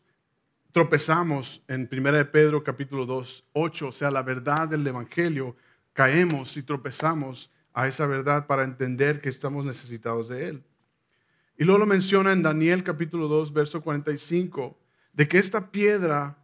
[0.73, 5.55] tropezamos en 1 Pedro capítulo 2, 8, o sea, la verdad del Evangelio,
[5.93, 10.65] caemos y tropezamos a esa verdad para entender que estamos necesitados de Él.
[11.57, 14.79] Y luego lo menciona en Daniel capítulo 2, verso 45,
[15.13, 16.39] de que esta piedra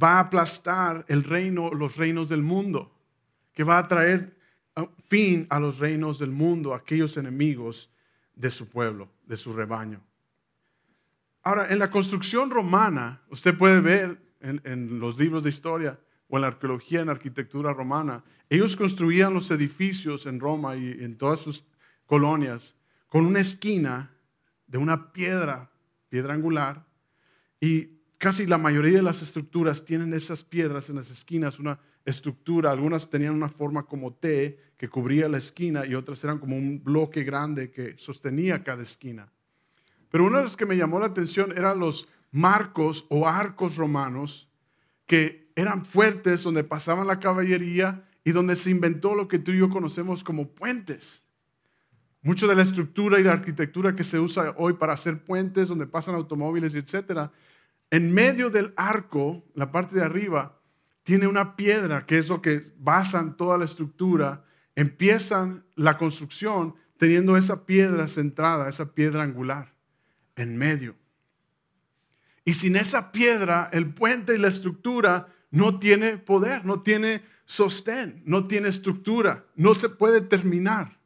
[0.00, 2.97] va a aplastar el reino, los reinos del mundo
[3.58, 4.38] que va a traer
[5.08, 7.90] fin a los reinos del mundo, aquellos enemigos
[8.36, 10.00] de su pueblo, de su rebaño.
[11.42, 16.42] Ahora, en la construcción romana, usted puede ver en, los libros de historia o en
[16.42, 21.40] la arqueología, en la arquitectura romana, ellos construían los edificios en Roma y en todas
[21.40, 21.64] sus
[22.06, 22.76] colonias
[23.08, 24.12] con una esquina
[24.68, 25.68] de una piedra,
[26.08, 26.86] piedra angular,
[27.60, 32.70] y casi la mayoría de las estructuras tienen esas piedras en las esquinas, una estructura,
[32.70, 36.82] algunas tenían una forma como T que cubría la esquina y otras eran como un
[36.82, 39.28] bloque grande que sostenía cada esquina.
[40.10, 44.48] Pero una de las que me llamó la atención eran los marcos o arcos romanos
[45.06, 49.58] que eran fuertes donde pasaban la caballería y donde se inventó lo que tú y
[49.58, 51.24] yo conocemos como puentes.
[52.22, 55.86] Mucho de la estructura y la arquitectura que se usa hoy para hacer puentes donde
[55.86, 57.32] pasan automóviles, etcétera,
[57.90, 60.57] en medio del arco, la parte de arriba,
[61.08, 64.44] tiene una piedra que es lo que basan toda la estructura.
[64.76, 69.72] Empiezan la construcción teniendo esa piedra centrada, esa piedra angular,
[70.36, 70.96] en medio.
[72.44, 78.22] Y sin esa piedra, el puente y la estructura no tiene poder, no tiene sostén,
[78.26, 81.00] no tiene estructura, no se puede terminar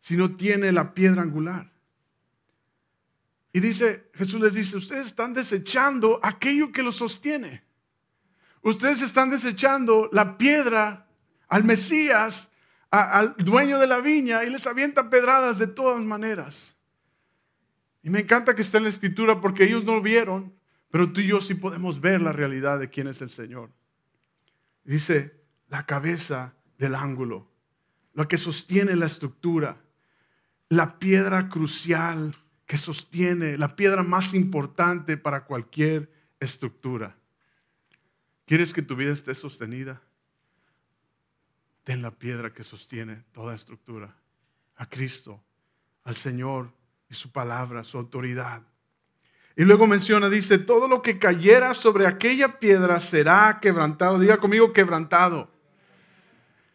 [0.00, 1.72] si no tiene la piedra angular.
[3.52, 7.67] Y dice, Jesús les dice, ustedes están desechando aquello que lo sostiene.
[8.68, 11.06] Ustedes están desechando la piedra
[11.48, 12.50] al Mesías,
[12.90, 16.76] al dueño de la viña, y les avientan pedradas de todas maneras.
[18.02, 20.54] Y me encanta que está en la escritura porque ellos no vieron,
[20.90, 23.70] pero tú y yo sí podemos ver la realidad de quién es el Señor.
[24.84, 27.50] Dice, la cabeza del ángulo,
[28.12, 29.80] lo que sostiene la estructura,
[30.68, 37.16] la piedra crucial que sostiene, la piedra más importante para cualquier estructura.
[38.48, 40.00] ¿Quieres que tu vida esté sostenida?
[41.84, 44.16] Ten la piedra que sostiene toda estructura,
[44.76, 45.44] a Cristo,
[46.04, 46.72] al Señor
[47.10, 48.62] y su palabra, su autoridad.
[49.54, 54.18] Y luego menciona, dice, todo lo que cayera sobre aquella piedra será quebrantado.
[54.18, 55.50] Diga conmigo, quebrantado.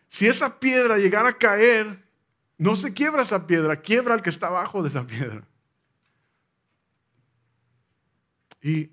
[0.10, 2.04] Si esa piedra llegara a caer,
[2.60, 5.44] no se quiebra esa piedra, quiebra al que está abajo de esa piedra.
[8.62, 8.92] Y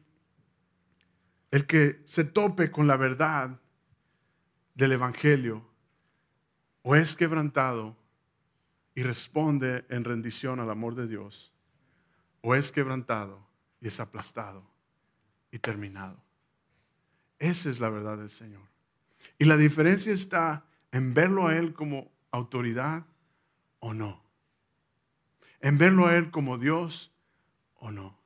[1.51, 3.61] el que se tope con la verdad
[4.75, 5.69] del Evangelio
[6.83, 7.97] o es quebrantado
[8.95, 11.53] y responde en rendición al amor de Dios,
[12.41, 13.47] o es quebrantado
[13.81, 14.65] y es aplastado
[15.51, 16.23] y terminado.
[17.39, 18.63] Esa es la verdad del Señor.
[19.39, 23.07] Y la diferencia está en verlo a Él como autoridad
[23.79, 24.23] o no.
[25.61, 27.13] En verlo a Él como Dios
[27.77, 28.19] o no.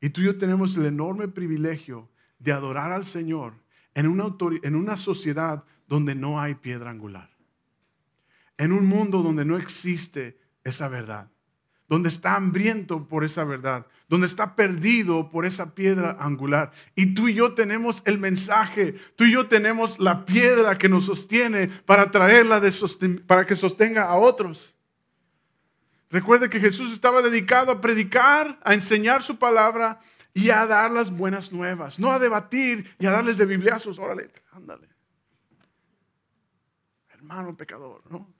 [0.00, 2.08] Y tú y yo tenemos el enorme privilegio
[2.42, 3.54] de adorar al Señor
[3.94, 7.30] en una, en una sociedad donde no hay piedra angular.
[8.56, 11.28] En un mundo donde no existe esa verdad.
[11.88, 16.72] donde está hambriento por esa verdad, donde está perdido por esa piedra angular.
[16.94, 21.04] Y tú y yo tenemos el mensaje, tú y yo tenemos la piedra que nos
[21.04, 22.72] sostiene para traerla de
[23.26, 24.74] para que sostenga a otros.
[26.10, 30.00] Recuerde que Jesús estaba dedicado a predicar, a enseñar su palabra
[30.34, 33.98] y a dar las buenas nuevas, no a debatir y a darles de bibliazos.
[33.98, 34.88] Órale, ándale.
[37.10, 38.32] Hermano pecador, ¿no?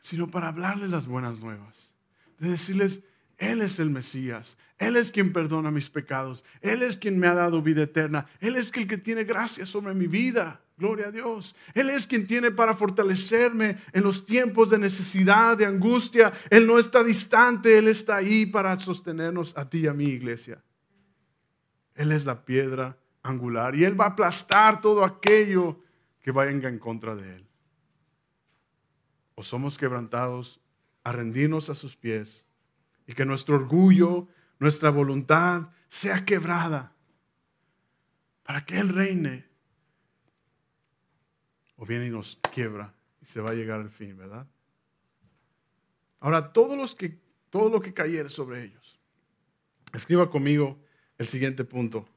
[0.00, 1.94] Sino para hablarles las buenas nuevas,
[2.38, 3.00] de decirles,
[3.38, 7.34] Él es el Mesías, Él es quien perdona mis pecados, Él es quien me ha
[7.34, 10.62] dado vida eterna, Él es el que tiene gracia sobre mi vida.
[10.78, 11.54] Gloria a Dios.
[11.72, 16.34] Él es quien tiene para fortalecerme en los tiempos de necesidad, de angustia.
[16.50, 20.62] Él no está distante, Él está ahí para sostenernos a ti y a mi iglesia.
[21.94, 25.80] Él es la piedra angular y Él va a aplastar todo aquello
[26.20, 27.46] que venga en contra de Él.
[29.34, 30.60] O somos quebrantados
[31.04, 32.45] a rendirnos a sus pies
[33.06, 34.28] y que nuestro orgullo,
[34.58, 36.92] nuestra voluntad sea quebrada
[38.42, 39.46] para que Él reine
[41.76, 44.46] o viene y nos quiebra y se va a llegar al fin, ¿verdad?
[46.20, 47.18] Ahora, todos los que,
[47.50, 48.98] todo lo que cayere sobre ellos.
[49.92, 50.78] Escriba conmigo
[51.18, 52.08] el siguiente punto.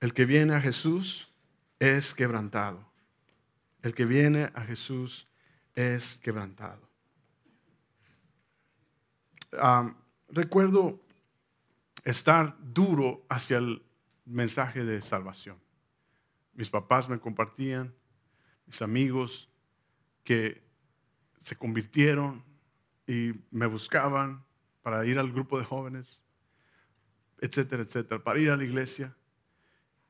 [0.00, 1.32] El que viene a Jesús
[1.78, 2.86] es quebrantado.
[3.86, 5.28] El que viene a Jesús
[5.76, 6.90] es quebrantado.
[10.28, 11.00] Recuerdo
[12.02, 13.86] estar duro hacia el
[14.24, 15.56] mensaje de salvación.
[16.54, 17.94] Mis papás me compartían,
[18.66, 19.48] mis amigos
[20.24, 20.64] que
[21.40, 22.42] se convirtieron
[23.06, 24.44] y me buscaban
[24.82, 26.24] para ir al grupo de jóvenes,
[27.40, 29.14] etcétera, etcétera, para ir a la iglesia.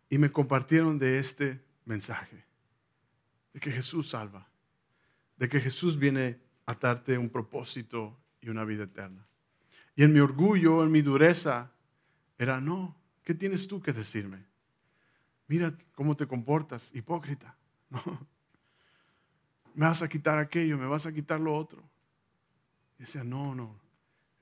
[0.08, 2.46] Y me compartieron de este mensaje,
[3.56, 4.46] de que Jesús salva,
[5.38, 9.26] de que Jesús viene a darte un propósito y una vida eterna.
[9.94, 11.72] Y en mi orgullo, en mi dureza,
[12.36, 12.94] era, no,
[13.24, 14.44] ¿qué tienes tú que decirme?
[15.48, 17.56] Mira cómo te comportas, hipócrita.
[19.74, 21.82] Me vas a quitar aquello, me vas a quitar lo otro.
[22.98, 23.78] Y decía, no, no,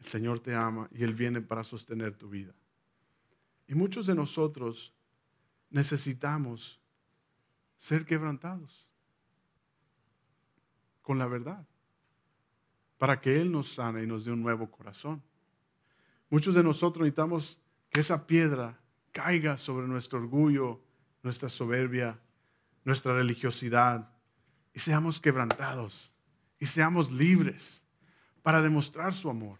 [0.00, 2.52] el Señor te ama y Él viene para sostener tu vida.
[3.68, 4.92] Y muchos de nosotros
[5.70, 6.80] necesitamos
[7.78, 8.83] ser quebrantados
[11.04, 11.64] con la verdad
[12.98, 15.22] para que Él nos sane y nos dé un nuevo corazón.
[16.30, 18.80] Muchos de nosotros necesitamos que esa piedra
[19.12, 20.80] caiga sobre nuestro orgullo,
[21.22, 22.18] nuestra soberbia,
[22.82, 24.10] nuestra religiosidad
[24.72, 26.10] y seamos quebrantados
[26.58, 27.84] y seamos libres
[28.42, 29.58] para demostrar su amor.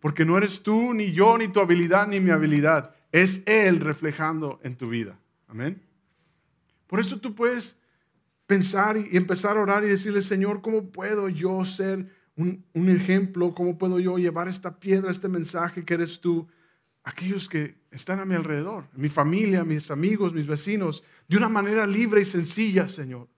[0.00, 2.94] Porque no eres tú, ni yo, ni tu habilidad, ni mi habilidad.
[3.12, 5.16] Es Él reflejando en tu vida.
[5.46, 5.80] Amén.
[6.88, 7.76] Por eso tú puedes
[8.46, 13.54] pensar y empezar a orar y decirle, Señor, ¿cómo puedo yo ser un, ejemplo?
[13.54, 16.46] ¿Cómo puedo yo llevar esta piedra, este mensaje que eres tú
[17.04, 21.86] aquellos que están a mi alrededor, mi familia, mis amigos, mis vecinos, de una manera
[21.86, 23.28] libre y sencilla, Señor,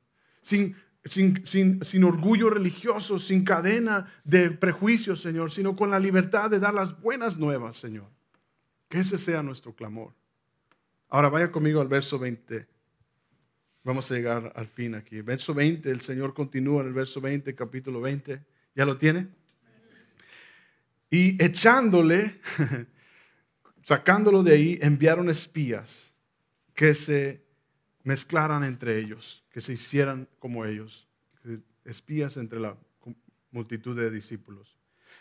[0.40, 6.74] sin, sin, orgullo religioso, sin cadena de prejuicios, Señor, sino con la libertad de dar
[6.74, 8.08] las buenas nuevas, Señor.
[8.88, 10.14] Que ese sea nuestro clamor.
[11.08, 12.68] Ahora vaya conmigo al verso 20.
[13.86, 15.20] Vamos a llegar al fin aquí.
[15.20, 18.44] Verso 20, el Señor continúa en el verso 20, capítulo 20.
[18.74, 19.28] ¿Ya lo tiene?
[21.08, 22.40] Y echándole
[23.86, 26.12] Sacándolo de ahí, enviaron espías
[26.74, 27.44] que se
[28.02, 31.06] mezclaran entre ellos, que se hicieran como ellos,
[31.84, 32.76] espías entre la
[33.52, 34.76] multitud de discípulos,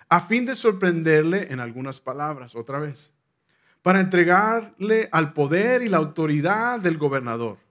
[0.09, 3.11] a fin de sorprenderle en algunas palabras, otra vez,
[3.84, 7.64] para entregarle al poder y la autoridad del gobernador.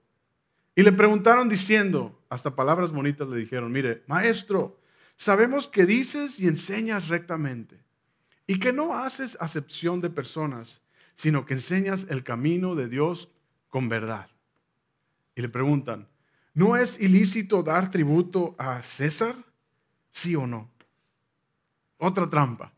[0.74, 4.80] Y le preguntaron diciendo, hasta palabras bonitas le dijeron, mire, maestro,
[5.16, 7.78] sabemos que dices y enseñas rectamente
[8.46, 10.82] y que no haces acepción de personas,
[11.14, 13.28] sino que enseñas el camino de Dios
[13.68, 14.28] con verdad.
[15.36, 16.08] Y le preguntan,
[16.54, 19.36] ¿no es ilícito dar tributo a César?
[20.10, 20.70] ¿Sí o no?
[21.98, 22.72] Otra trampa.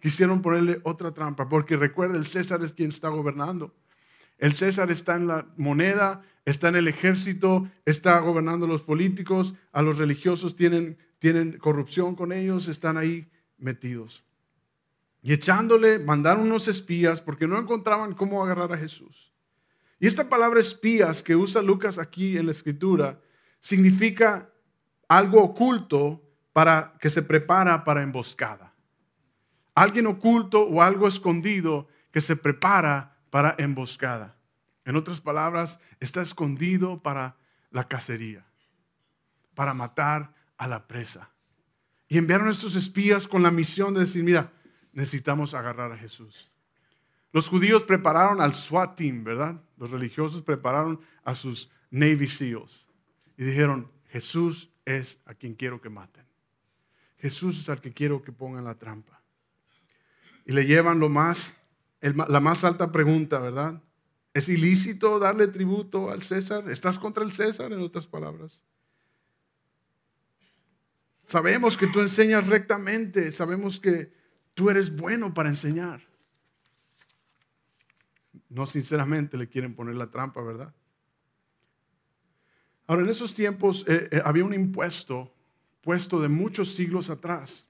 [0.00, 3.74] Quisieron ponerle otra trampa, porque recuerda, el César es quien está gobernando.
[4.40, 9.54] El César está en la moneda, está en el ejército, está gobernando a los políticos,
[9.70, 14.24] a los religiosos tienen, tienen corrupción con ellos, están ahí metidos.
[15.22, 19.30] Y echándole, mandaron unos espías porque no encontraban cómo agarrar a Jesús.
[19.98, 23.20] Y esta palabra espías que usa Lucas aquí en la escritura
[23.60, 24.50] significa
[25.06, 26.22] algo oculto
[26.54, 28.74] para que se prepara para emboscada.
[29.74, 34.36] Alguien oculto o algo escondido que se prepara para emboscada.
[34.84, 37.36] En otras palabras, está escondido para
[37.70, 38.44] la cacería,
[39.54, 41.30] para matar a la presa.
[42.08, 44.52] Y enviaron a estos espías con la misión de decir, mira,
[44.92, 46.50] necesitamos agarrar a Jesús.
[47.32, 49.62] Los judíos prepararon al SWAT team, ¿verdad?
[49.76, 52.88] Los religiosos prepararon a sus Navy SEALs
[53.36, 56.24] y dijeron, Jesús es a quien quiero que maten.
[57.18, 59.22] Jesús es al que quiero que pongan la trampa.
[60.44, 61.54] Y le llevan lo más,
[62.00, 63.82] la más alta pregunta, ¿verdad?
[64.32, 66.70] ¿Es ilícito darle tributo al César?
[66.70, 68.62] ¿Estás contra el César, en otras palabras?
[71.26, 74.12] Sabemos que tú enseñas rectamente, sabemos que
[74.54, 76.00] tú eres bueno para enseñar.
[78.48, 80.74] No sinceramente le quieren poner la trampa, ¿verdad?
[82.86, 85.32] Ahora, en esos tiempos eh, eh, había un impuesto
[85.82, 87.68] puesto de muchos siglos atrás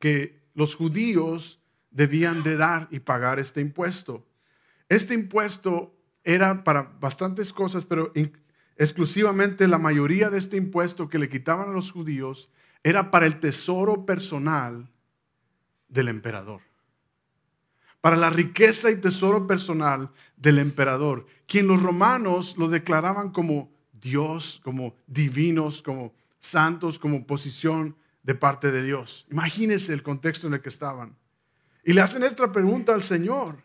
[0.00, 1.55] que los judíos
[1.96, 4.26] debían de dar y pagar este impuesto.
[4.88, 8.12] Este impuesto era para bastantes cosas, pero
[8.76, 12.50] exclusivamente la mayoría de este impuesto que le quitaban a los judíos
[12.84, 14.90] era para el tesoro personal
[15.88, 16.60] del emperador.
[18.02, 24.60] Para la riqueza y tesoro personal del emperador, quien los romanos lo declaraban como Dios,
[24.62, 29.26] como divinos, como santos, como posición de parte de Dios.
[29.30, 31.16] Imagínense el contexto en el que estaban.
[31.86, 33.62] Y le hacen esta pregunta al Señor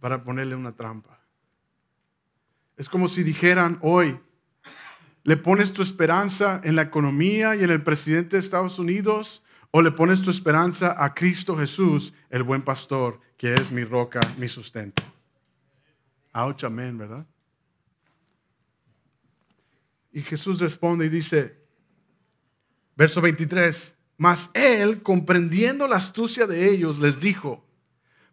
[0.00, 1.20] para ponerle una trampa.
[2.78, 4.18] Es como si dijeran hoy,
[5.22, 9.42] ¿le pones tu esperanza en la economía y en el presidente de Estados Unidos?
[9.72, 14.20] ¿O le pones tu esperanza a Cristo Jesús, el buen pastor, que es mi roca,
[14.38, 15.02] mi sustento?
[16.32, 17.26] Ouch, amén, ¿verdad?
[20.12, 21.58] Y Jesús responde y dice,
[22.96, 27.64] verso 23, mas él, comprendiendo la astucia de ellos, les dijo,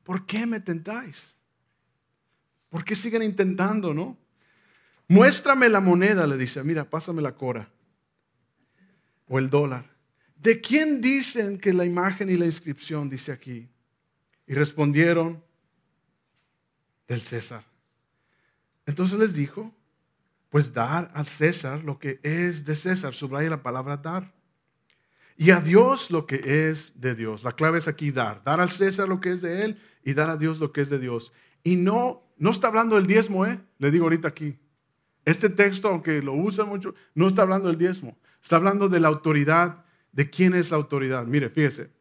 [0.04, 1.34] ¿por qué me tentáis?
[2.68, 4.18] ¿Por qué siguen intentando, no?
[5.08, 7.72] Muéstrame la moneda, le dice, mira, pásame la cora
[9.30, 9.90] o el dólar.
[10.36, 13.70] ¿De quién dicen que la imagen y la inscripción dice aquí?
[14.46, 15.42] Y respondieron,
[17.08, 17.64] del César.
[18.86, 19.74] Entonces les dijo,
[20.50, 24.37] pues dar al César lo que es de César, subraya la palabra dar.
[25.38, 27.44] Y a Dios lo que es de Dios.
[27.44, 28.44] La clave es aquí dar.
[28.44, 30.90] Dar al César lo que es de él y dar a Dios lo que es
[30.90, 31.32] de Dios.
[31.64, 33.60] Y no, no está hablando del diezmo, ¿eh?
[33.78, 34.58] Le digo ahorita aquí.
[35.26, 38.18] Este texto, aunque lo usa mucho, no está hablando del diezmo.
[38.42, 41.26] Está hablando de la autoridad, de quién es la autoridad.
[41.26, 41.92] Mire, fíjese.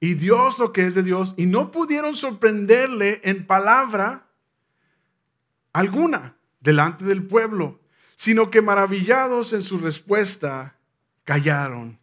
[0.00, 1.34] Y Dios lo que es de Dios.
[1.36, 4.26] Y no pudieron sorprenderle en palabra
[5.72, 7.82] alguna delante del pueblo
[8.22, 10.78] sino que maravillados en su respuesta,
[11.24, 11.98] callaron.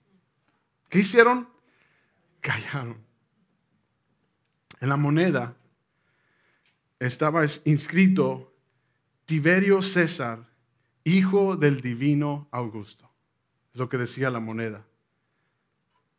[0.90, 1.48] ¿Qué hicieron?
[2.42, 2.98] Callaron.
[4.82, 5.56] En la moneda
[7.00, 8.54] estaba inscrito
[9.26, 10.50] Tiberio César,
[11.04, 13.10] hijo del divino Augusto.
[13.74, 14.86] Es lo que decía la moneda.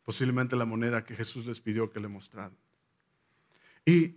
[0.04, 2.56] Posiblemente la moneda que Jesús les pidió que le mostraran.
[3.84, 4.16] Y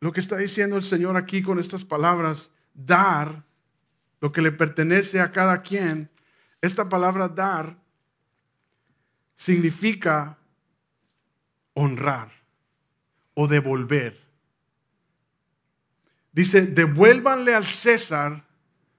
[0.00, 3.44] lo que está diciendo el Señor aquí con estas palabras, dar
[4.20, 6.10] lo que le pertenece a cada quien,
[6.60, 7.78] esta palabra dar
[9.36, 10.38] significa
[11.74, 12.32] honrar
[13.34, 14.18] o devolver.
[16.32, 18.44] Dice, devuélvanle al César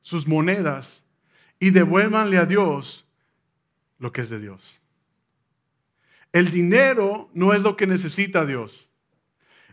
[0.02, 1.04] sus monedas
[1.60, 3.06] y devuélvanle a Dios
[4.00, 4.82] lo que es de Dios.
[6.34, 8.90] El dinero no es lo que necesita Dios.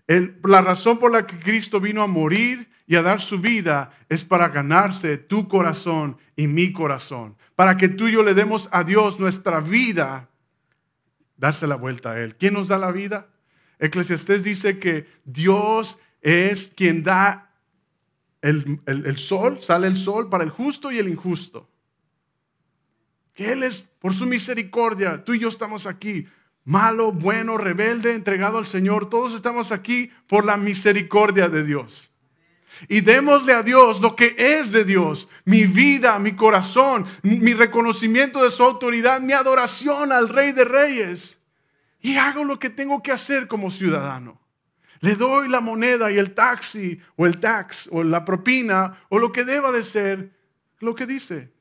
[0.06, 4.24] la razón por la que Cristo vino a morir y a dar su vida es
[4.24, 7.36] para ganarse tu corazón y mi corazón.
[7.56, 10.28] Para que tú y yo le demos a Dios nuestra vida,
[11.36, 12.36] darse la vuelta a Él.
[12.36, 13.28] ¿Quién nos da la vida?
[13.78, 17.50] Eclesiastés dice que Dios es quien da
[18.40, 21.70] el, el, sol, sale el sol para el justo y el injusto.
[23.32, 26.26] Que Él es, por su misericordia, tú y yo estamos aquí
[26.64, 29.08] malo, bueno, rebelde, entregado al Señor.
[29.08, 32.10] Todos estamos aquí por la misericordia de Dios.
[32.88, 38.42] Y démosle a Dios lo que es de Dios, mi vida, mi corazón, mi reconocimiento
[38.42, 41.38] de su autoridad, mi adoración al Rey de Reyes.
[42.00, 44.40] Y hago lo que tengo que hacer como ciudadano.
[45.00, 49.32] Le doy la moneda y el taxi o el tax o la propina o lo
[49.32, 50.32] que deba de ser
[50.80, 51.52] lo que dice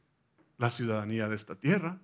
[0.57, 1.99] la ciudadanía de esta tierra.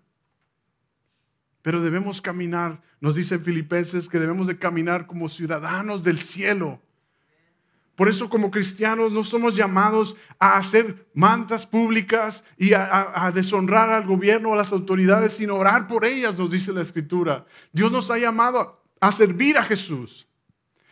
[1.61, 6.81] Pero debemos caminar, nos dicen Filipenses que debemos de caminar como ciudadanos del cielo
[7.99, 14.05] por eso como cristianos no somos llamados a hacer mantas públicas y a, deshonrar al
[14.07, 17.45] gobierno o a las autoridades, sino orar por ellas, nos dice la escritura.
[17.73, 20.29] Dios nos ha llamado a servir a Jesús,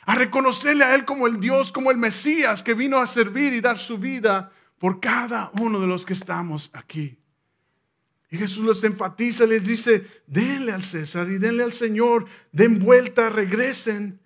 [0.02, 3.62] a reconocerle a Él como el Dios, como el Mesías que vino a servir y
[3.62, 7.18] dar su vida por cada uno de los que estamos aquí.
[8.30, 13.30] Y Jesús les enfatiza, les dice, denle al César y denle al Señor, den vuelta,
[13.30, 14.20] regresen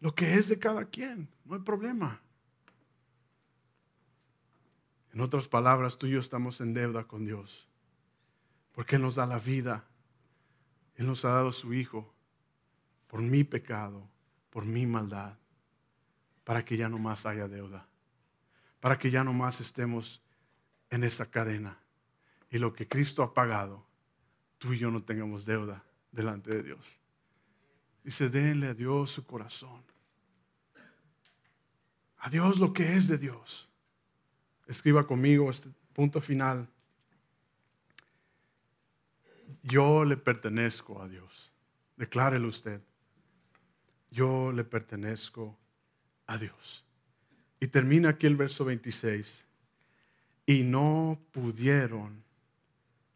[0.00, 2.20] lo que es de cada quien, no hay problema.
[5.12, 7.66] En otras palabras, tú y yo estamos en deuda con Dios,
[8.72, 9.84] porque Él nos da la vida,
[10.94, 12.12] Él nos ha dado su Hijo
[13.08, 14.06] por mi pecado,
[14.50, 15.38] por mi maldad,
[16.44, 17.88] para que ya no más haya deuda,
[18.80, 20.22] para que ya no más estemos
[20.90, 21.78] en esa cadena
[22.50, 23.86] y lo que Cristo ha pagado,
[24.58, 25.82] tú y yo no tengamos deuda
[26.12, 26.98] delante de Dios.
[28.04, 29.87] Dice, denle a Dios su corazón.
[32.18, 33.68] A Dios lo que es de Dios.
[34.66, 36.68] Escriba conmigo este punto final.
[39.62, 41.52] Yo le pertenezco a Dios.
[41.96, 42.80] Declárelo usted.
[44.10, 45.56] Yo le pertenezco
[46.26, 46.84] a Dios.
[47.60, 49.44] Y termina aquí el verso 26.
[50.46, 52.24] Y no pudieron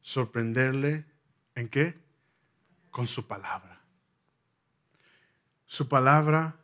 [0.01, 1.05] sorprenderle
[1.55, 1.99] en qué?
[2.91, 3.81] Con su palabra.
[5.65, 6.57] Su palabra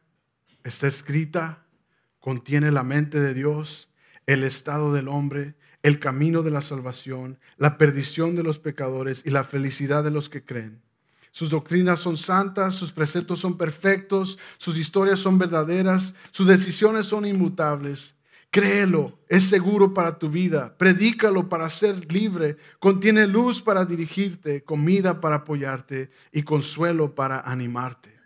[0.62, 1.64] está escrita,
[2.20, 3.88] contiene la mente de Dios,
[4.26, 9.30] el estado del hombre, el camino de la salvación, la perdición de los pecadores y
[9.30, 10.82] la felicidad de los que creen.
[11.30, 17.26] Sus doctrinas son santas, sus preceptos son perfectos, sus historias son verdaderas, sus decisiones son
[17.26, 18.16] inmutables.
[18.50, 20.76] Créelo, es seguro para tu vida.
[20.78, 22.56] Predícalo para ser libre.
[22.78, 28.18] Contiene luz para dirigirte, comida para apoyarte y consuelo para animarte.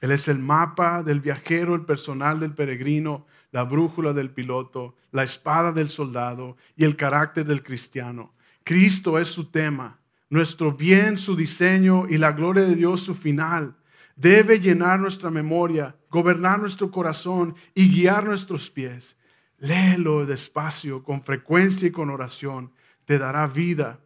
[0.00, 5.22] Él es el mapa del viajero, el personal del peregrino, la brújula del piloto, la
[5.22, 8.34] espada del soldado y el carácter del cristiano.
[8.64, 13.76] Cristo es su tema, nuestro bien, su diseño y la gloria de Dios su final.
[14.16, 19.16] Debe llenar nuestra memoria, gobernar nuestro corazón y guiar nuestros pies.
[19.58, 22.72] Léelo despacio, con frecuencia y con oración.
[23.04, 24.00] Te dará vida.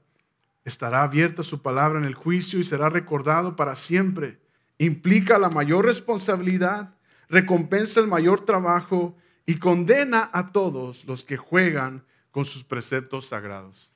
[0.62, 4.42] Estará abierta su palabra en el juicio y será recordado para siempre.
[4.76, 6.96] Implica la mayor responsabilidad,
[7.30, 9.16] recompensa el mayor trabajo
[9.48, 13.90] y condena a todos los que juegan con sus preceptos sagrados.